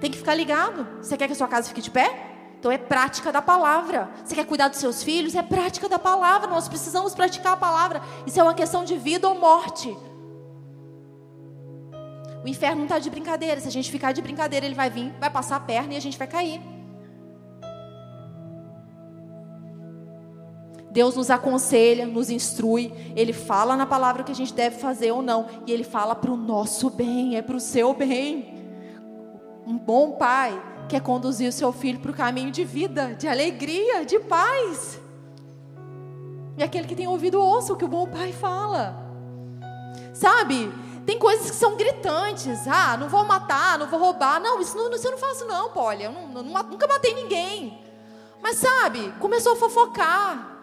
[0.00, 0.84] Tem que ficar ligado.
[1.00, 2.56] Você quer que a sua casa fique de pé?
[2.58, 4.10] Então é prática da palavra.
[4.24, 5.36] Você quer cuidar dos seus filhos?
[5.36, 6.48] É prática da palavra.
[6.48, 8.02] Nós precisamos praticar a palavra.
[8.26, 9.96] Isso é uma questão de vida ou morte.
[12.44, 13.60] O inferno não está de brincadeira.
[13.60, 16.00] Se a gente ficar de brincadeira, ele vai vir, vai passar a perna e a
[16.00, 16.60] gente vai cair.
[20.96, 25.12] Deus nos aconselha, nos instrui, Ele fala na palavra o que a gente deve fazer
[25.12, 28.64] ou não, e Ele fala para o nosso bem, é para o seu bem.
[29.66, 34.06] Um bom pai quer conduzir o seu filho para o caminho de vida, de alegria,
[34.06, 34.98] de paz.
[36.56, 38.96] E aquele que tem ouvido, ouça o que o bom pai fala.
[40.14, 40.72] Sabe?
[41.04, 42.66] Tem coisas que são gritantes.
[42.66, 44.40] Ah, não vou matar, não vou roubar.
[44.40, 46.04] Não, isso não, isso eu não faço, não, Polly.
[46.04, 47.84] Eu não, não, nunca matei ninguém.
[48.42, 50.55] Mas sabe, começou a fofocar.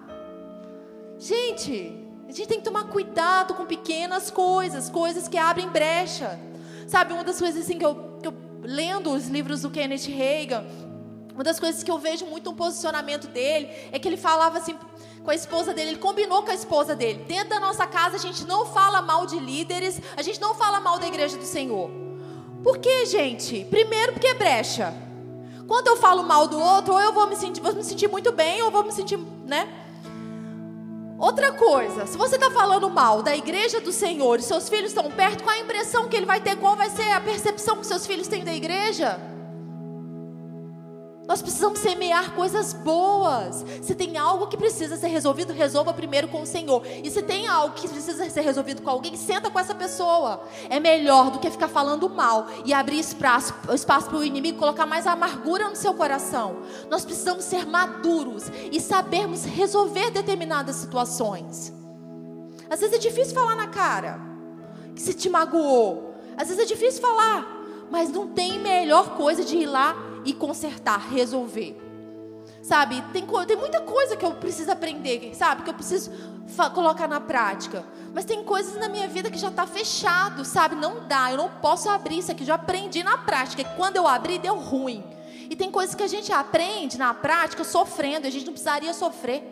[1.23, 6.37] Gente, a gente tem que tomar cuidado com pequenas coisas, coisas que abrem brecha.
[6.85, 10.65] Sabe, uma das coisas assim que eu, que eu lendo os livros do Kenneth Reagan,
[11.33, 14.75] uma das coisas que eu vejo muito um posicionamento dele é que ele falava assim
[15.23, 17.23] com a esposa dele, ele combinou com a esposa dele.
[17.25, 20.81] Dentro da nossa casa a gente não fala mal de líderes, a gente não fala
[20.81, 21.89] mal da igreja do Senhor.
[22.61, 23.63] Por quê, gente?
[23.69, 24.93] Primeiro porque é brecha.
[25.69, 28.33] Quando eu falo mal do outro, ou eu vou me sentir, vou me sentir muito
[28.33, 29.82] bem, ou vou me sentir, né?
[31.23, 35.09] Outra coisa, se você está falando mal da igreja do Senhor e seus filhos estão
[35.09, 36.57] perto, qual a impressão que ele vai ter?
[36.57, 39.32] Qual vai ser a percepção que seus filhos têm da igreja?
[41.25, 43.63] Nós precisamos semear coisas boas.
[43.81, 46.83] Se tem algo que precisa ser resolvido, resolva primeiro com o Senhor.
[46.85, 50.43] E se tem algo que precisa ser resolvido com alguém, senta com essa pessoa.
[50.69, 55.07] É melhor do que ficar falando mal e abrir espaço, para o inimigo colocar mais
[55.07, 56.57] amargura no seu coração.
[56.89, 61.73] Nós precisamos ser maduros e sabermos resolver determinadas situações.
[62.69, 64.19] Às vezes é difícil falar na cara
[64.93, 66.15] que se te magoou.
[66.35, 71.09] Às vezes é difícil falar, mas não tem melhor coisa de ir lá e consertar,
[71.09, 71.79] resolver.
[72.61, 76.11] Sabe, tem, tem muita coisa que eu preciso aprender, sabe, que eu preciso
[76.73, 77.83] colocar na prática.
[78.13, 80.75] Mas tem coisas na minha vida que já está fechado, sabe?
[80.75, 82.45] Não dá, eu não posso abrir isso aqui.
[82.45, 83.63] Já aprendi na prática.
[83.75, 85.03] Quando eu abri, deu ruim.
[85.49, 89.43] E tem coisas que a gente aprende na prática sofrendo, a gente não precisaria sofrer.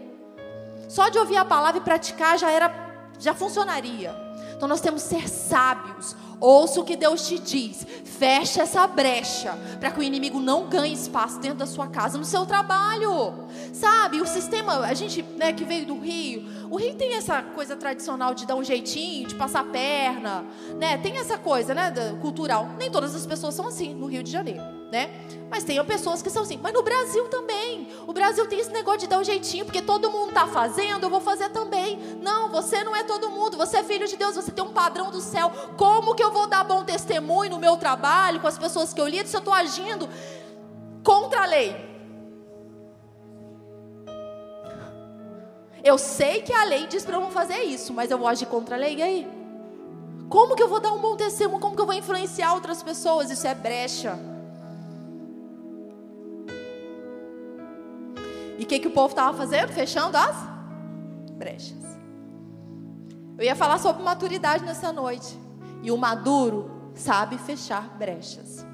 [0.88, 2.72] Só de ouvir a palavra e praticar já era,
[3.20, 4.14] já funcionaria.
[4.62, 7.86] Então nós temos que ser sábios, Ouça o que Deus te diz.
[8.04, 12.26] Fecha essa brecha para que o inimigo não ganhe espaço dentro da sua casa, no
[12.26, 13.48] seu trabalho.
[13.72, 17.76] Sabe, o sistema, a gente né, que veio do Rio, o Rio tem essa coisa
[17.76, 20.44] tradicional de dar um jeitinho, de passar perna,
[20.80, 20.98] né?
[20.98, 22.70] Tem essa coisa, né, cultural.
[22.78, 25.10] Nem todas as pessoas são assim no Rio de Janeiro, né?
[25.50, 26.60] Mas tem pessoas que são assim.
[26.62, 27.88] Mas no Brasil também.
[28.06, 31.10] O Brasil tem esse negócio de dar um jeitinho, porque todo mundo está fazendo, eu
[31.10, 31.98] vou fazer também.
[32.22, 33.58] Não, você não é todo mundo.
[33.58, 35.52] Você é filho de Deus, você tem um padrão do céu.
[35.78, 39.08] Como que eu vou dar bom testemunho no meu trabalho, com as pessoas que eu
[39.08, 40.10] lido, se eu estou agindo
[41.04, 41.90] contra a lei?
[45.84, 48.46] Eu sei que a lei diz para eu não fazer isso, mas eu vou agir
[48.46, 49.28] contra a lei, e aí?
[50.30, 51.60] Como que eu vou dar um bom testemunho?
[51.60, 53.32] Como que eu vou influenciar outras pessoas?
[53.32, 54.31] Isso é brecha.
[58.58, 59.70] E o que, que o povo estava fazendo?
[59.70, 60.36] Fechando as
[61.34, 61.82] brechas.
[63.38, 65.38] Eu ia falar sobre maturidade nessa noite.
[65.82, 68.66] E o maduro sabe fechar brechas.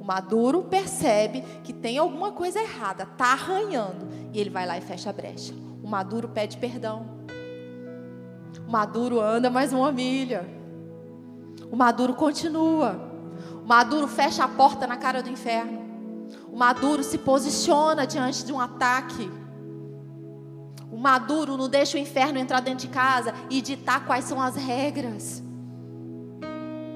[0.00, 4.80] O maduro percebe que tem alguma coisa errada, está arranhando, e ele vai lá e
[4.80, 5.52] fecha a brecha.
[5.82, 7.06] O maduro pede perdão.
[8.66, 10.48] O maduro anda mais uma milha.
[11.70, 13.00] O maduro continua.
[13.64, 15.85] O maduro fecha a porta na cara do inferno.
[16.56, 19.30] O maduro se posiciona diante de um ataque.
[20.90, 24.56] O maduro não deixa o inferno entrar dentro de casa e ditar quais são as
[24.56, 25.42] regras.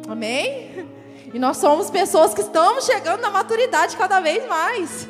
[0.08, 0.88] Amém?
[1.34, 5.06] E nós somos pessoas que estamos chegando na maturidade cada vez mais.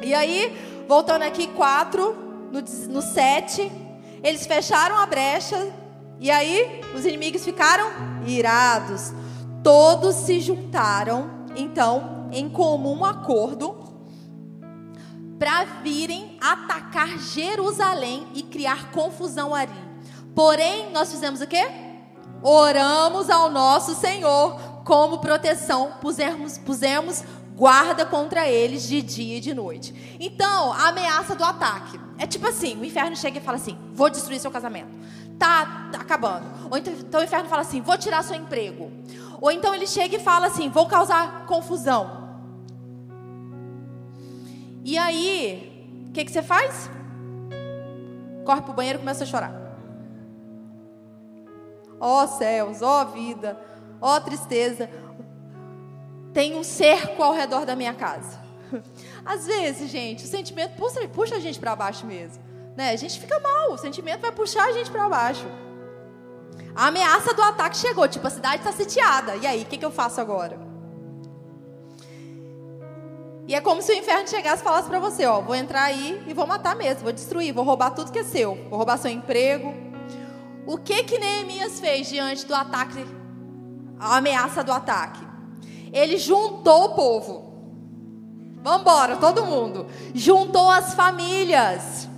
[0.00, 2.14] E aí, voltando aqui, quatro.
[2.52, 2.60] no,
[2.92, 3.72] no 7,
[4.22, 5.68] eles fecharam a brecha
[6.20, 7.90] e aí os inimigos ficaram
[8.24, 9.12] irados.
[9.64, 13.74] Todos se juntaram, então, em comum acordo,
[15.38, 19.72] para virem atacar Jerusalém e criar confusão ali.
[20.34, 21.64] Porém, nós fizemos o quê?
[22.42, 27.24] Oramos ao nosso Senhor como proteção, pusemos, pusemos
[27.56, 30.16] guarda contra eles de dia e de noite.
[30.20, 34.10] Então, a ameaça do ataque é tipo assim: o inferno chega e fala assim: vou
[34.10, 34.90] destruir seu casamento.
[35.38, 36.46] Tá, tá acabando.
[36.70, 38.90] Ou então, então o inferno fala assim: vou tirar seu emprego.
[39.40, 42.23] Ou então ele chega e fala assim: vou causar confusão.
[44.84, 46.90] E aí, o que, que você faz?
[48.44, 49.54] Corre pro banheiro e começa a chorar.
[51.98, 53.58] Ó oh, céus, ó oh, vida,
[53.98, 54.90] ó oh, tristeza.
[56.34, 58.38] Tem um cerco ao redor da minha casa.
[59.24, 62.44] Às vezes, gente, o sentimento puxa, a gente para baixo mesmo.
[62.76, 62.90] Né?
[62.90, 65.46] A gente fica mal, o sentimento vai puxar a gente para baixo.
[66.74, 69.36] A ameaça do ataque chegou, tipo, a cidade está sitiada.
[69.36, 70.73] E aí, o que, que eu faço agora?
[73.46, 76.22] E é como se o inferno chegasse e falasse para você: Ó, vou entrar aí
[76.26, 79.10] e vou matar mesmo, vou destruir, vou roubar tudo que é seu, vou roubar seu
[79.10, 79.74] emprego.
[80.66, 83.04] O que que Neemias fez diante do ataque,
[83.98, 85.20] a ameaça do ataque?
[85.92, 87.54] Ele juntou o povo.
[88.62, 89.86] Vamos embora, todo mundo.
[90.14, 92.08] Juntou as famílias.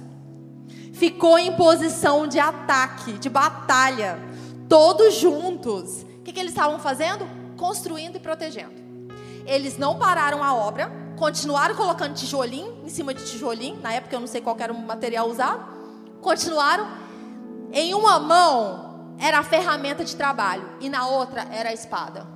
[0.92, 4.16] Ficou em posição de ataque, de batalha.
[4.68, 6.02] Todos juntos.
[6.02, 7.28] O que, que eles estavam fazendo?
[7.56, 8.74] Construindo e protegendo.
[9.44, 13.80] Eles não pararam a obra, continuaram colocando tijolinho em cima de tijolinho.
[13.80, 15.64] Na época eu não sei qual era o material usado.
[16.20, 16.86] Continuaram.
[17.72, 22.26] Em uma mão era a ferramenta de trabalho e na outra era a espada.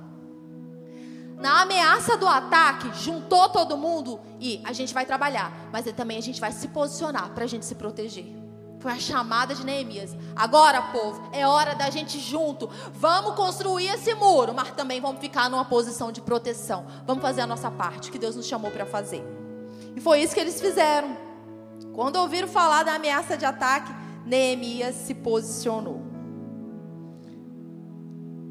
[1.37, 6.21] Na ameaça do ataque, juntou todo mundo e a gente vai trabalhar, mas também a
[6.21, 8.40] gente vai se posicionar para a gente se proteger.
[8.81, 10.17] Foi a chamada de Neemias.
[10.35, 12.67] Agora, povo, é hora da gente junto.
[12.95, 16.87] Vamos construir esse muro, mas também vamos ficar numa posição de proteção.
[17.05, 19.23] Vamos fazer a nossa parte que Deus nos chamou para fazer.
[19.95, 21.15] E foi isso que eles fizeram.
[21.93, 23.93] Quando ouviram falar da ameaça de ataque,
[24.25, 26.01] Neemias se posicionou.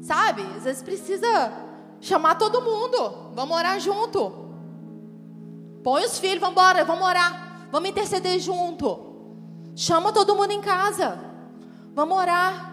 [0.01, 0.43] Sabe?
[0.55, 1.51] Às vezes precisa
[1.99, 3.33] chamar todo mundo.
[3.33, 4.31] Vamos orar junto.
[5.83, 7.67] Põe os filhos, vamos embora, vamos orar.
[7.69, 9.10] Vamos interceder junto.
[9.75, 11.19] Chama todo mundo em casa.
[11.93, 12.71] Vamos orar.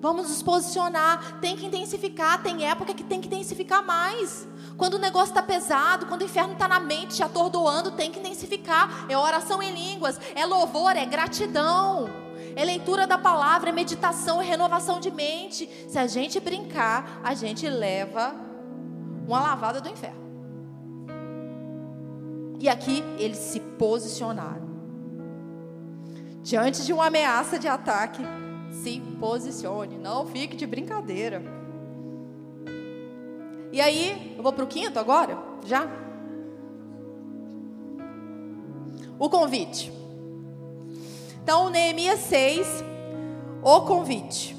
[0.00, 1.40] Vamos nos posicionar.
[1.40, 2.42] Tem que intensificar.
[2.42, 4.46] Tem época que tem que intensificar mais.
[4.76, 8.18] Quando o negócio está pesado, quando o inferno está na mente, te atordoando, tem que
[8.18, 9.06] intensificar.
[9.08, 12.08] É oração em línguas, é louvor, é gratidão.
[12.54, 15.68] É leitura da palavra, é meditação, é renovação de mente.
[15.88, 18.34] Se a gente brincar, a gente leva
[19.26, 20.26] uma lavada do inferno.
[22.58, 24.65] E aqui eles se posicionaram.
[26.46, 28.22] Diante de uma ameaça de ataque,
[28.70, 31.42] se posicione, não fique de brincadeira.
[33.72, 35.36] E aí, eu vou para o quinto agora?
[35.64, 35.88] Já?
[39.18, 39.92] O convite.
[41.42, 42.84] Então, Neemias 6,
[43.60, 44.55] o convite.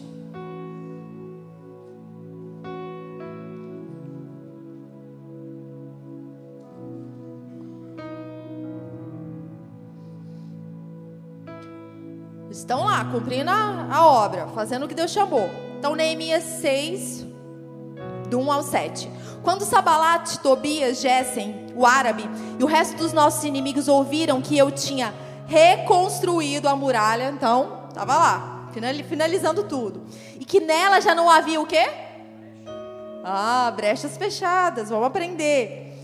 [12.68, 15.49] Estão lá, cumprindo a, a obra, fazendo o que Deus chamou.
[15.80, 17.26] Então, Neemias 6,
[18.30, 19.09] do 1 ao 7.
[19.41, 24.70] Quando Sabalat, Tobias, Gessen, o árabe e o resto dos nossos inimigos ouviram que eu
[24.70, 25.13] tinha
[25.45, 28.70] reconstruído a muralha, então, estava lá,
[29.07, 30.03] finalizando tudo.
[30.38, 31.89] E que nela já não havia o quê?
[33.24, 35.97] Ah, brechas fechadas, vamos aprender.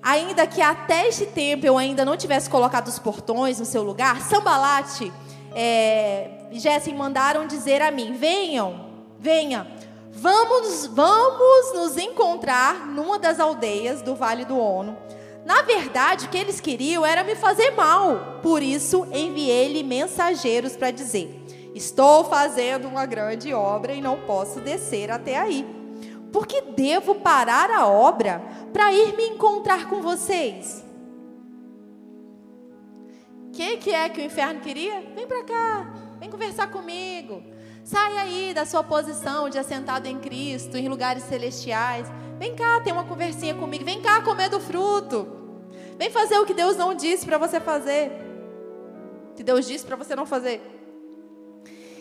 [0.00, 4.20] Ainda que até este tempo eu ainda não tivesse colocado os portões no seu lugar,
[4.20, 5.12] Sambalate
[5.54, 8.86] é, Jéssica mandaram dizer a mim: venham,
[9.18, 9.66] venha,
[10.10, 14.96] vamos, vamos nos encontrar numa das aldeias do Vale do Ono.
[15.44, 18.38] Na verdade, o que eles queriam era me fazer mal.
[18.42, 21.44] Por isso, enviei-lhe mensageiros para dizer:
[21.74, 25.66] Estou fazendo uma grande obra e não posso descer até aí.
[26.32, 28.42] Porque devo parar a obra
[28.72, 30.83] para ir me encontrar com vocês?
[33.54, 35.00] Que, que é que o inferno queria?
[35.14, 37.42] Vem para cá, vem conversar comigo.
[37.84, 42.06] Sai aí da sua posição de assentado em Cristo, em lugares celestiais.
[42.38, 43.84] Vem cá, tem uma conversinha comigo.
[43.84, 45.28] Vem cá comer do fruto.
[45.96, 48.10] Vem fazer o que Deus não disse para você fazer.
[49.36, 50.60] Que Deus disse para você não fazer.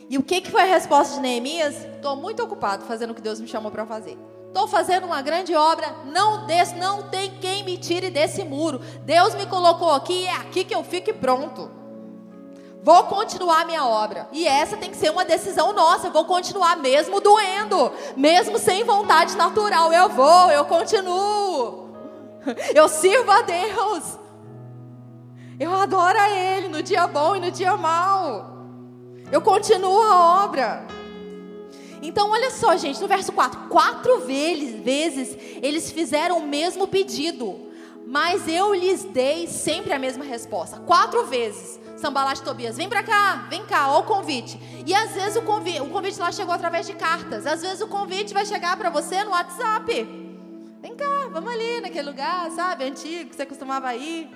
[0.09, 1.75] E o que, que foi a resposta de Neemias?
[1.95, 4.17] Estou muito ocupado fazendo o que Deus me chamou para fazer.
[4.53, 8.79] Estou fazendo uma grande obra, não desço, não tem quem me tire desse muro.
[9.01, 11.71] Deus me colocou aqui, é aqui que eu fico e pronto.
[12.83, 14.27] Vou continuar minha obra.
[14.31, 16.05] E essa tem que ser uma decisão nossa.
[16.05, 19.91] Eu vou continuar mesmo doendo, mesmo sem vontade natural.
[19.91, 21.89] Eu vou, eu continuo.
[22.75, 24.19] Eu sirvo a Deus.
[25.59, 28.53] Eu adoro a Ele no dia bom e no dia mau.
[29.31, 30.85] Eu continuo a obra.
[32.01, 37.71] Então, olha só, gente, no verso 4: quatro vezes eles fizeram o mesmo pedido,
[38.05, 40.79] mas eu lhes dei sempre a mesma resposta.
[40.79, 41.79] Quatro vezes.
[41.97, 44.59] Sambalat Tobias, vem para cá, vem cá, ó o convite.
[44.85, 47.47] E às vezes o convite, o convite lá chegou através de cartas.
[47.47, 49.87] Às vezes o convite vai chegar para você no WhatsApp.
[50.81, 54.29] Vem cá, vamos ali naquele lugar, sabe, antigo que você costumava ir.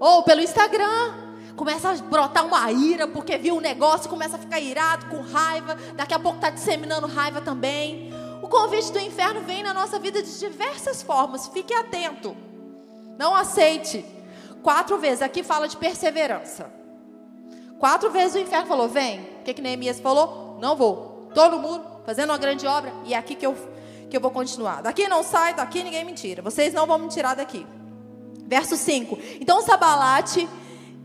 [0.00, 1.27] Ou pelo Instagram
[1.58, 5.76] começa a brotar uma ira, porque viu o negócio, começa a ficar irado, com raiva,
[5.96, 8.10] daqui a pouco está disseminando raiva também.
[8.40, 12.36] O convite do inferno vem na nossa vida de diversas formas, fique atento.
[13.18, 14.04] Não aceite.
[14.62, 16.72] Quatro vezes, aqui fala de perseverança.
[17.80, 19.20] Quatro vezes o inferno falou: vem.
[19.40, 20.58] O que, que Neemias falou?
[20.60, 21.28] Não vou.
[21.34, 23.56] Todo mundo fazendo uma grande obra e é aqui que eu,
[24.08, 24.80] que eu vou continuar.
[24.82, 26.40] Daqui não sai, daqui ninguém me tira.
[26.40, 27.66] Vocês não vão me tirar daqui.
[28.46, 29.18] Verso 5.
[29.40, 30.48] Então Sabalate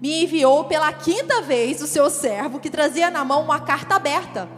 [0.04, 4.50] me enviou pela quinta vez o seu servo, que trazia na mão uma carta aberta.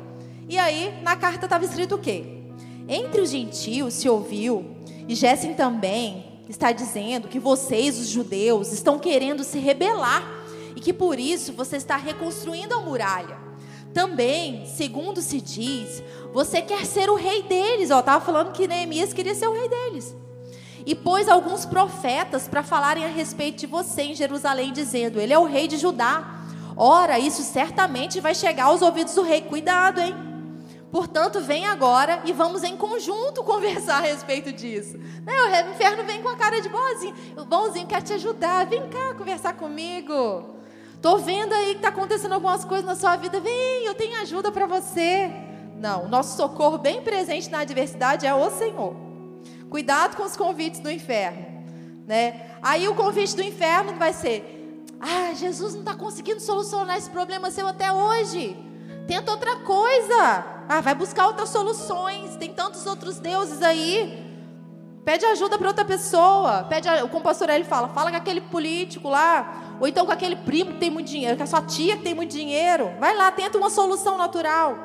[0.49, 2.41] E aí, na carta estava escrito o quê?
[2.87, 4.65] Entre os gentios se ouviu,
[5.07, 10.23] e Gesem também está dizendo que vocês, os judeus, estão querendo se rebelar
[10.75, 13.37] e que por isso você está reconstruindo a muralha.
[13.93, 16.01] Também, segundo se diz,
[16.33, 17.91] você quer ser o rei deles.
[17.91, 20.24] Estava falando que Neemias queria ser o rei deles
[20.85, 25.39] e pôs alguns profetas para falarem a respeito de você em Jerusalém, dizendo: Ele é
[25.39, 26.43] o rei de Judá.
[26.77, 29.41] Ora, isso certamente vai chegar aos ouvidos do rei.
[29.41, 30.15] Cuidado, hein?
[30.91, 34.97] Portanto, vem agora e vamos em conjunto conversar a respeito disso.
[34.97, 35.33] Né?
[35.65, 37.15] O inferno vem com a cara de bonzinho.
[37.37, 38.65] O bonzinho quer te ajudar.
[38.65, 40.55] Vem cá conversar comigo.
[41.01, 43.39] Tô vendo aí que está acontecendo algumas coisas na sua vida.
[43.39, 45.31] Vem, eu tenho ajuda para você.
[45.77, 48.95] Não, nosso socorro bem presente na adversidade é o Senhor.
[49.75, 51.45] Cuidado com os convites do inferno,
[52.07, 52.49] né?
[52.61, 57.51] Aí o convite do inferno vai ser: Ah, Jesus não está conseguindo solucionar esse problema
[57.51, 58.55] seu até hoje.
[59.05, 60.45] Tenta outra coisa.
[60.69, 62.37] Ah, vai buscar outras soluções.
[62.37, 64.25] Tem tantos outros deuses aí.
[65.03, 66.63] Pede ajuda para outra pessoa.
[66.69, 70.37] Pede, como o pastor ele fala, fala com aquele político lá, ou então com aquele
[70.37, 72.93] primo que tem muito dinheiro, com a sua tia que tem muito dinheiro.
[72.97, 74.77] Vai lá, tenta uma solução natural.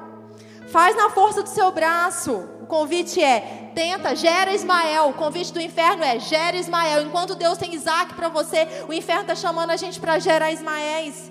[0.66, 2.58] Faz na força do seu braço.
[2.70, 5.08] Convite é: tenta, gera Ismael.
[5.08, 7.02] O convite do inferno é: gera Ismael.
[7.02, 11.30] Enquanto Deus tem Isaac para você, o inferno está chamando a gente para gerar Ismaéis.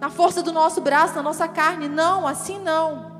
[0.00, 1.88] Na força do nosso braço, na nossa carne.
[1.88, 3.18] Não, assim não.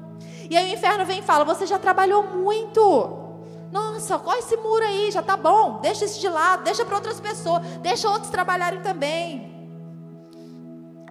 [0.48, 3.26] E aí o inferno vem e fala: Você já trabalhou muito.
[3.72, 5.80] Nossa, olha esse muro aí, já tá bom.
[5.82, 9.52] Deixa isso de lado, deixa para outras pessoas, deixa outros trabalharem também.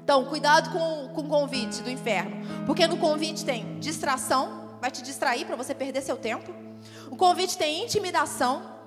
[0.01, 2.37] Então, cuidado com, com o convite do inferno.
[2.65, 6.53] Porque no convite tem distração, vai te distrair para você perder seu tempo.
[7.09, 8.77] O convite tem intimidação.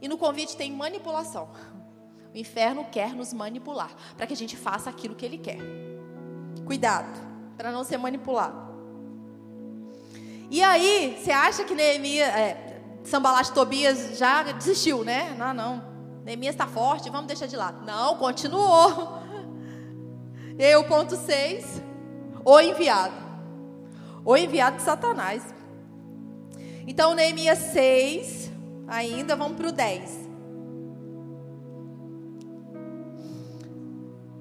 [0.00, 1.48] E no convite tem manipulação.
[2.34, 5.58] O inferno quer nos manipular para que a gente faça aquilo que ele quer.
[6.66, 7.08] Cuidado
[7.56, 8.64] para não ser manipulado.
[10.50, 12.82] E aí, você acha que Neemias, é,
[13.54, 15.34] Tobias já desistiu, né?
[15.38, 15.84] Não, não.
[16.24, 17.84] Neemias está forte, vamos deixar de lado.
[17.84, 19.24] Não, continuou.
[20.56, 21.82] E o ponto 6,
[22.44, 23.23] o enviado.
[24.24, 25.42] O enviado de Satanás.
[26.86, 28.50] Então, Neemias 6,
[28.86, 30.24] ainda, vamos para o 10.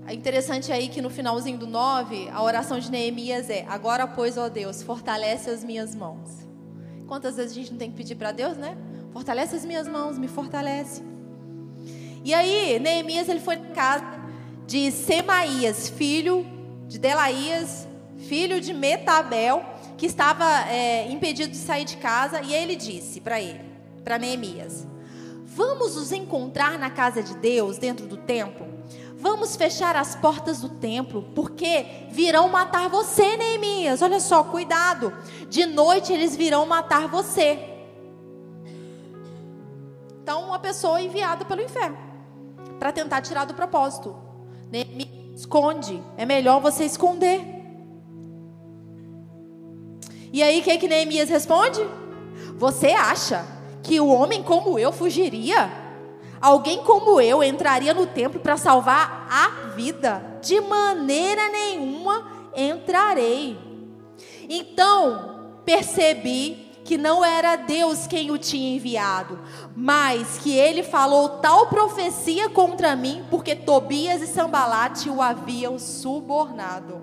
[0.06, 4.38] É interessante aí que no finalzinho do 9, a oração de Neemias é: Agora, pois,
[4.38, 6.46] ó Deus, fortalece as minhas mãos.
[7.08, 8.78] Quantas vezes a gente não tem que pedir para Deus, né?
[9.12, 11.02] Fortalece as minhas mãos, me fortalece.
[12.24, 14.06] E aí, Neemias ele foi em casa
[14.68, 16.46] de Semaías, filho
[16.88, 19.64] de Delaías, filho de Metabel,
[20.04, 23.64] que estava é, impedido de sair de casa, e ele disse para ele,
[24.04, 24.86] para Neemias:
[25.46, 28.68] Vamos nos encontrar na casa de Deus, dentro do templo?
[29.16, 34.02] Vamos fechar as portas do templo, porque virão matar você, Neemias.
[34.02, 35.14] Olha só, cuidado.
[35.48, 37.58] De noite eles virão matar você.
[40.22, 41.98] Então, uma pessoa enviada pelo inferno
[42.78, 44.14] para tentar tirar do propósito.
[44.70, 46.04] Neemias esconde.
[46.18, 47.53] É melhor você esconder.
[50.34, 51.80] E aí, o que, que Neemias responde?
[52.58, 53.46] Você acha
[53.84, 55.72] que o homem como eu fugiria?
[56.42, 60.40] Alguém como eu entraria no templo para salvar a vida?
[60.42, 63.56] De maneira nenhuma entrarei.
[64.50, 69.40] Então percebi que não era Deus quem o tinha enviado,
[69.76, 77.03] mas que ele falou tal profecia contra mim, porque Tobias e Sambalate o haviam subornado.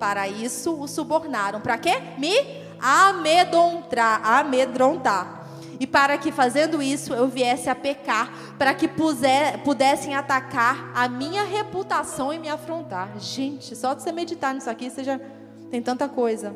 [0.00, 1.60] Para isso o subornaram.
[1.60, 2.00] Para quê?
[2.18, 2.34] Me
[2.80, 5.40] amedrontar, amedrontar
[5.80, 11.08] e para que fazendo isso eu viesse a pecar, para que puser, pudessem atacar a
[11.08, 13.18] minha reputação e me afrontar.
[13.18, 15.18] Gente, só de você meditar nisso aqui, você já
[15.70, 16.54] tem tanta coisa.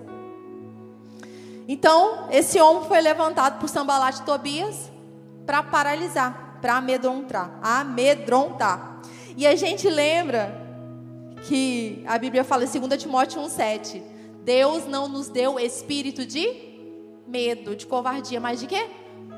[1.66, 4.90] Então, esse homem foi levantado por Sambalat Tobias
[5.46, 9.00] para paralisar, para amedrontar, amedrontar.
[9.38, 10.63] E a gente lembra
[11.46, 14.02] que a Bíblia fala em 2 Timóteo 1,7:
[14.44, 16.46] Deus não nos deu espírito de
[17.26, 18.86] medo, de covardia, mas de quê?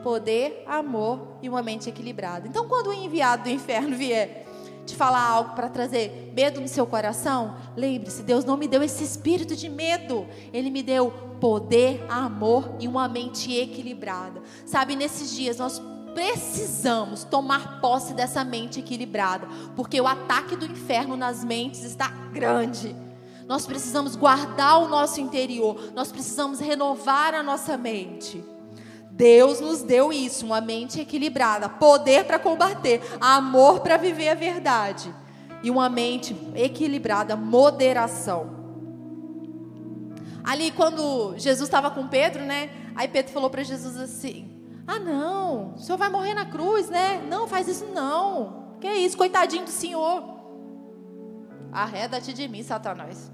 [0.07, 2.46] poder, amor e uma mente equilibrada.
[2.46, 4.46] Então, quando o enviado do inferno vier
[4.86, 9.02] te falar algo para trazer medo no seu coração, lembre-se: Deus não me deu esse
[9.02, 14.40] espírito de medo, Ele me deu poder, amor e uma mente equilibrada.
[14.64, 15.82] Sabe, nesses dias nós
[16.16, 19.46] precisamos tomar posse dessa mente equilibrada,
[19.76, 22.96] porque o ataque do inferno nas mentes está grande.
[23.46, 28.42] Nós precisamos guardar o nosso interior, nós precisamos renovar a nossa mente.
[29.10, 35.14] Deus nos deu isso, uma mente equilibrada, poder para combater, amor para viver a verdade
[35.62, 38.56] e uma mente equilibrada, moderação.
[40.42, 42.70] Ali quando Jesus estava com Pedro, né?
[42.94, 44.55] Aí Pedro falou para Jesus assim:
[44.87, 47.20] "Ah, não, o senhor vai morrer na cruz, né?
[47.28, 48.76] Não, faz isso não.
[48.80, 50.22] Que isso, coitadinho do senhor.
[51.72, 53.30] Arreda-te de mim, Satanás."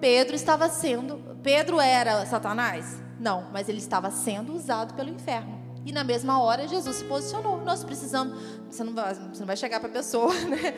[0.00, 3.00] Pedro estava sendo, Pedro era Satanás?
[3.20, 5.61] Não, mas ele estava sendo usado pelo inferno.
[5.84, 7.60] E na mesma hora Jesus se posicionou.
[7.62, 8.38] Nós precisamos.
[8.70, 10.74] Você não vai, você não vai chegar para a pessoa, né?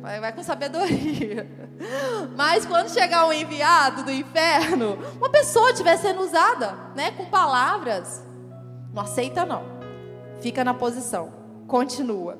[0.00, 1.48] Vai, vai, com sabedoria.
[2.36, 7.10] Mas quando chegar um enviado do inferno, uma pessoa estiver sendo usada, né?
[7.10, 8.24] Com palavras,
[8.92, 9.64] não aceita não.
[10.40, 11.32] Fica na posição.
[11.66, 12.38] Continua.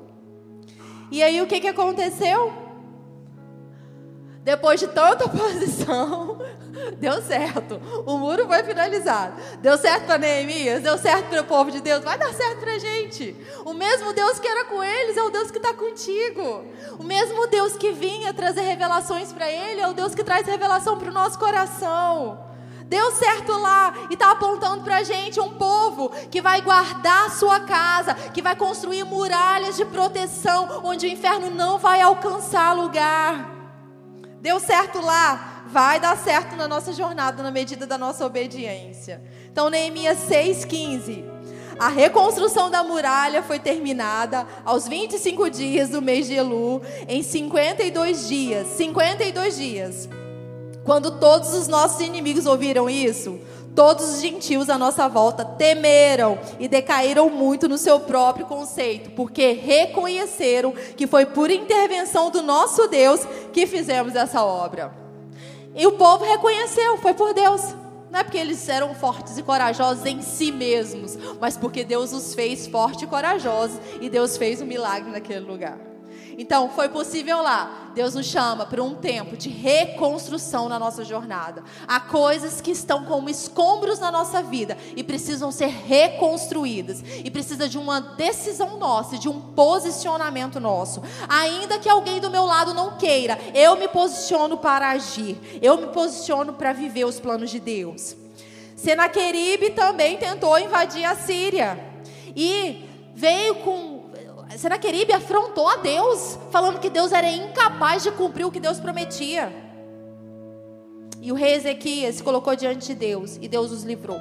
[1.10, 2.52] E aí o que, que aconteceu?
[4.44, 6.38] Depois de tanta oposição,
[6.98, 7.80] deu certo.
[8.06, 9.40] O muro foi finalizado.
[9.60, 12.72] Deu certo para Neemias, deu certo para o povo de Deus, vai dar certo para
[12.72, 13.36] a gente.
[13.64, 16.64] O mesmo Deus que era com eles é o Deus que está contigo.
[16.98, 20.98] O mesmo Deus que vinha trazer revelações para ele é o Deus que traz revelação
[20.98, 22.52] para o nosso coração.
[22.86, 27.60] Deu certo lá e está apontando para a gente um povo que vai guardar sua
[27.60, 33.50] casa, que vai construir muralhas de proteção, onde o inferno não vai alcançar lugar.
[34.40, 39.20] Deu certo lá, vai dar certo na nossa jornada na medida da nossa obediência.
[39.50, 41.24] Então, Neemias 6,15.
[41.76, 48.28] A reconstrução da muralha foi terminada aos 25 dias do mês de Elu, em 52
[48.28, 48.68] dias.
[48.68, 50.08] 52 dias.
[50.84, 53.40] Quando todos os nossos inimigos ouviram isso,
[53.74, 59.50] Todos os gentios à nossa volta temeram e decaíram muito no seu próprio conceito, porque
[59.50, 65.03] reconheceram que foi por intervenção do nosso Deus que fizemos essa obra.
[65.74, 67.74] E o povo reconheceu, foi por Deus.
[68.10, 72.32] Não é porque eles eram fortes e corajosos em si mesmos, mas porque Deus os
[72.32, 75.93] fez fortes e corajosos e Deus fez um milagre naquele lugar.
[76.38, 77.90] Então, foi possível lá.
[77.94, 81.62] Deus nos chama para um tempo de reconstrução na nossa jornada.
[81.86, 87.02] Há coisas que estão como escombros na nossa vida e precisam ser reconstruídas.
[87.24, 91.02] E precisa de uma decisão nossa, de um posicionamento nosso.
[91.28, 95.38] Ainda que alguém do meu lado não queira, eu me posiciono para agir.
[95.62, 98.16] Eu me posiciono para viver os planos de Deus.
[98.76, 101.78] Senaqueribe também tentou invadir a Síria.
[102.36, 103.93] E veio com
[104.56, 109.52] Senaqueribe afrontou a Deus, falando que Deus era incapaz de cumprir o que Deus prometia.
[111.20, 114.20] E o rei Ezequias se colocou diante de Deus e Deus os livrou.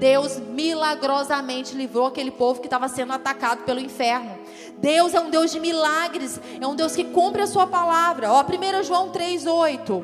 [0.00, 4.38] Deus milagrosamente livrou aquele povo que estava sendo atacado pelo inferno.
[4.78, 8.32] Deus é um Deus de milagres, é um Deus que cumpre a sua palavra.
[8.32, 10.02] Ó, 1 João 3:8.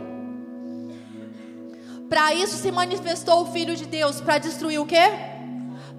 [2.11, 5.36] Para isso se manifestou o filho de Deus, para destruir o quê?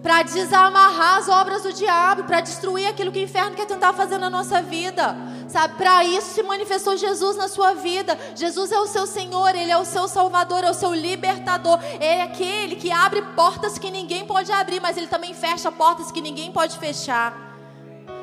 [0.01, 4.17] Para desamarrar as obras do diabo, para destruir aquilo que o inferno quer tentar fazer
[4.17, 5.15] na nossa vida.
[5.47, 8.17] Sabe, para isso se manifestou Jesus na sua vida.
[8.35, 11.79] Jesus é o seu Senhor, ele é o seu Salvador, é o seu libertador.
[11.95, 16.11] Ele é aquele que abre portas que ninguém pode abrir, mas ele também fecha portas
[16.11, 17.47] que ninguém pode fechar.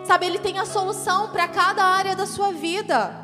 [0.05, 3.24] Sabe, ele tem a solução para cada área da sua vida.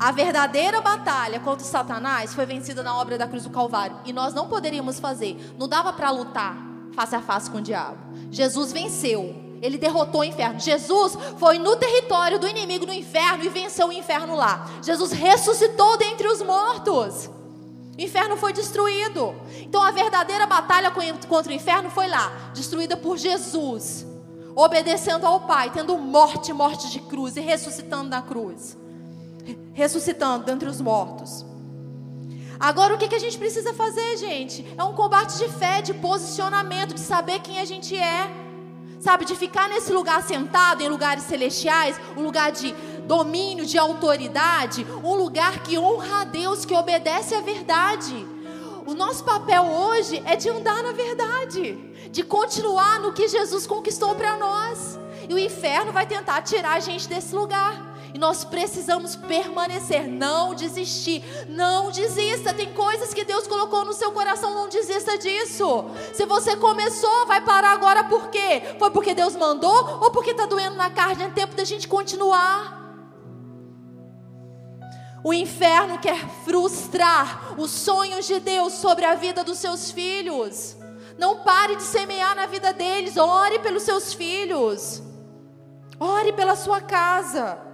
[0.00, 3.98] A verdadeira batalha contra Satanás foi vencida na obra da cruz do Calvário.
[4.06, 5.38] E nós não poderíamos fazer.
[5.58, 6.56] Não dava para lutar
[6.94, 7.98] face a face com o diabo.
[8.30, 9.34] Jesus venceu.
[9.60, 10.58] Ele derrotou o inferno.
[10.58, 14.70] Jesus foi no território do inimigo no inferno e venceu o inferno lá.
[14.82, 17.26] Jesus ressuscitou dentre os mortos.
[17.26, 19.34] O inferno foi destruído.
[19.58, 20.90] Então a verdadeira batalha
[21.28, 24.06] contra o inferno foi lá, destruída por Jesus,
[24.56, 28.80] obedecendo ao Pai, tendo morte, morte de cruz e ressuscitando na cruz.
[29.72, 31.44] Ressuscitando dentre os mortos.
[32.60, 34.66] Agora, o que, que a gente precisa fazer, gente?
[34.76, 38.30] É um combate de fé, de posicionamento, de saber quem a gente é.
[39.00, 42.74] Sabe, de ficar nesse lugar sentado, em lugares celestiais, um lugar de
[43.06, 48.26] domínio, de autoridade, um lugar que honra a Deus, que obedece à verdade.
[48.86, 51.78] O nosso papel hoje é de andar na verdade,
[52.10, 54.98] de continuar no que Jesus conquistou para nós.
[55.28, 57.89] E o inferno vai tentar tirar a gente desse lugar.
[58.12, 62.52] E nós precisamos permanecer, não desistir, não desista.
[62.52, 65.86] Tem coisas que Deus colocou no seu coração, não desista disso.
[66.12, 68.62] Se você começou, vai parar agora por quê?
[68.78, 71.24] Foi porque Deus mandou ou porque está doendo na carne?
[71.24, 72.80] É tempo da gente continuar.
[75.22, 80.76] O inferno quer frustrar os sonhos de Deus sobre a vida dos seus filhos.
[81.18, 83.18] Não pare de semear na vida deles.
[83.18, 85.02] Ore pelos seus filhos.
[85.98, 87.69] Ore pela sua casa.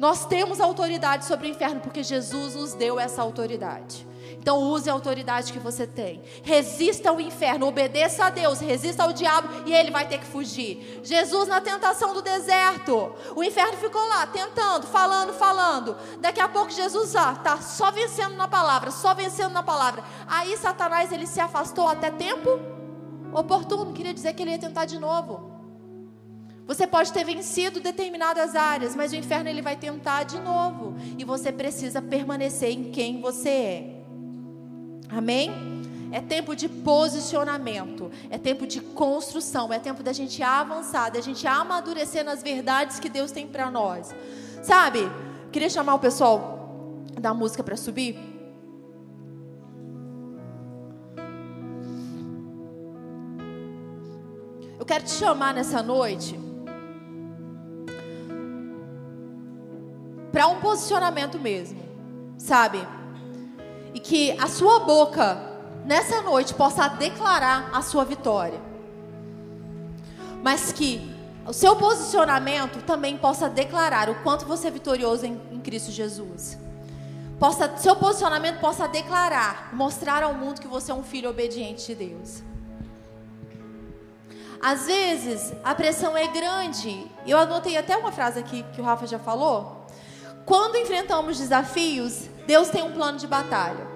[0.00, 4.08] Nós temos autoridade sobre o inferno porque Jesus nos deu essa autoridade.
[4.38, 6.22] Então use a autoridade que você tem.
[6.42, 11.02] Resista ao inferno, obedeça a Deus, resista ao diabo e ele vai ter que fugir.
[11.04, 15.94] Jesus na tentação do deserto, o inferno ficou lá tentando, falando, falando.
[16.18, 20.02] Daqui a pouco Jesus ah, tá só vencendo na palavra, só vencendo na palavra.
[20.26, 22.58] Aí Satanás ele se afastou até tempo
[23.34, 25.49] oportuno, queria dizer que ele ia tentar de novo.
[26.70, 30.94] Você pode ter vencido determinadas áreas, mas o inferno ele vai tentar de novo.
[31.18, 34.02] E você precisa permanecer em quem você é.
[35.08, 35.50] Amém?
[36.12, 41.44] É tempo de posicionamento, é tempo de construção, é tempo da gente avançar, da gente
[41.44, 44.14] amadurecer nas verdades que Deus tem para nós.
[44.62, 45.10] Sabe?
[45.50, 48.16] Queria chamar o pessoal da música para subir.
[54.78, 56.48] Eu quero te chamar nessa noite
[60.70, 61.82] posicionamento mesmo,
[62.38, 62.86] sabe?
[63.92, 65.36] E que a sua boca
[65.84, 68.60] nessa noite possa declarar a sua vitória.
[70.40, 71.12] Mas que
[71.44, 76.56] o seu posicionamento também possa declarar o quanto você é vitorioso em, em Cristo Jesus.
[77.40, 81.94] Possa, seu posicionamento possa declarar, mostrar ao mundo que você é um filho obediente de
[81.96, 82.44] Deus.
[84.62, 87.10] Às vezes a pressão é grande.
[87.26, 89.79] Eu anotei até uma frase aqui que o Rafa já falou.
[90.44, 93.86] Quando enfrentamos desafios, Deus tem um plano de batalha.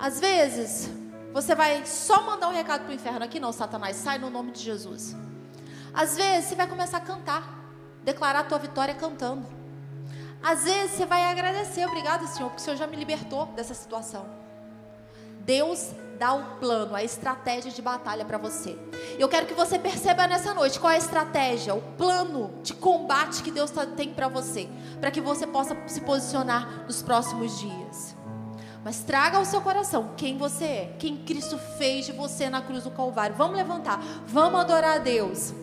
[0.00, 0.90] Às vezes,
[1.32, 4.52] você vai só mandar um recado para o inferno aqui, não, Satanás, sai no nome
[4.52, 5.14] de Jesus.
[5.92, 7.42] Às vezes, você vai começar a cantar,
[8.04, 9.46] declarar a tua vitória cantando.
[10.42, 14.24] Às vezes, você vai agradecer, obrigado, Senhor, porque o Senhor já me libertou dessa situação.
[15.48, 18.78] Deus dá o plano, a estratégia de batalha para você.
[19.18, 23.42] Eu quero que você perceba nessa noite qual é a estratégia, o plano de combate
[23.42, 24.68] que Deus tá, tem para você,
[25.00, 28.14] para que você possa se posicionar nos próximos dias.
[28.84, 32.84] Mas traga ao seu coração quem você é, quem Cristo fez de você na cruz
[32.84, 33.34] do Calvário.
[33.34, 35.54] Vamos levantar, vamos adorar a Deus.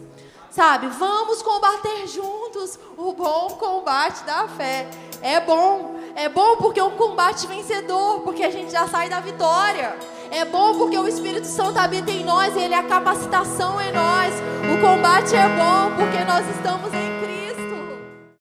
[0.55, 4.87] Sabe, vamos combater juntos o bom combate da fé.
[5.21, 9.19] É bom, é bom porque é um combate vencedor, porque a gente já sai da
[9.19, 9.93] vitória.
[10.31, 13.91] É bom porque o Espírito Santo habita em nós e ele é a capacitação em
[13.91, 14.33] nós.
[14.73, 17.14] O combate é bom porque nós estamos em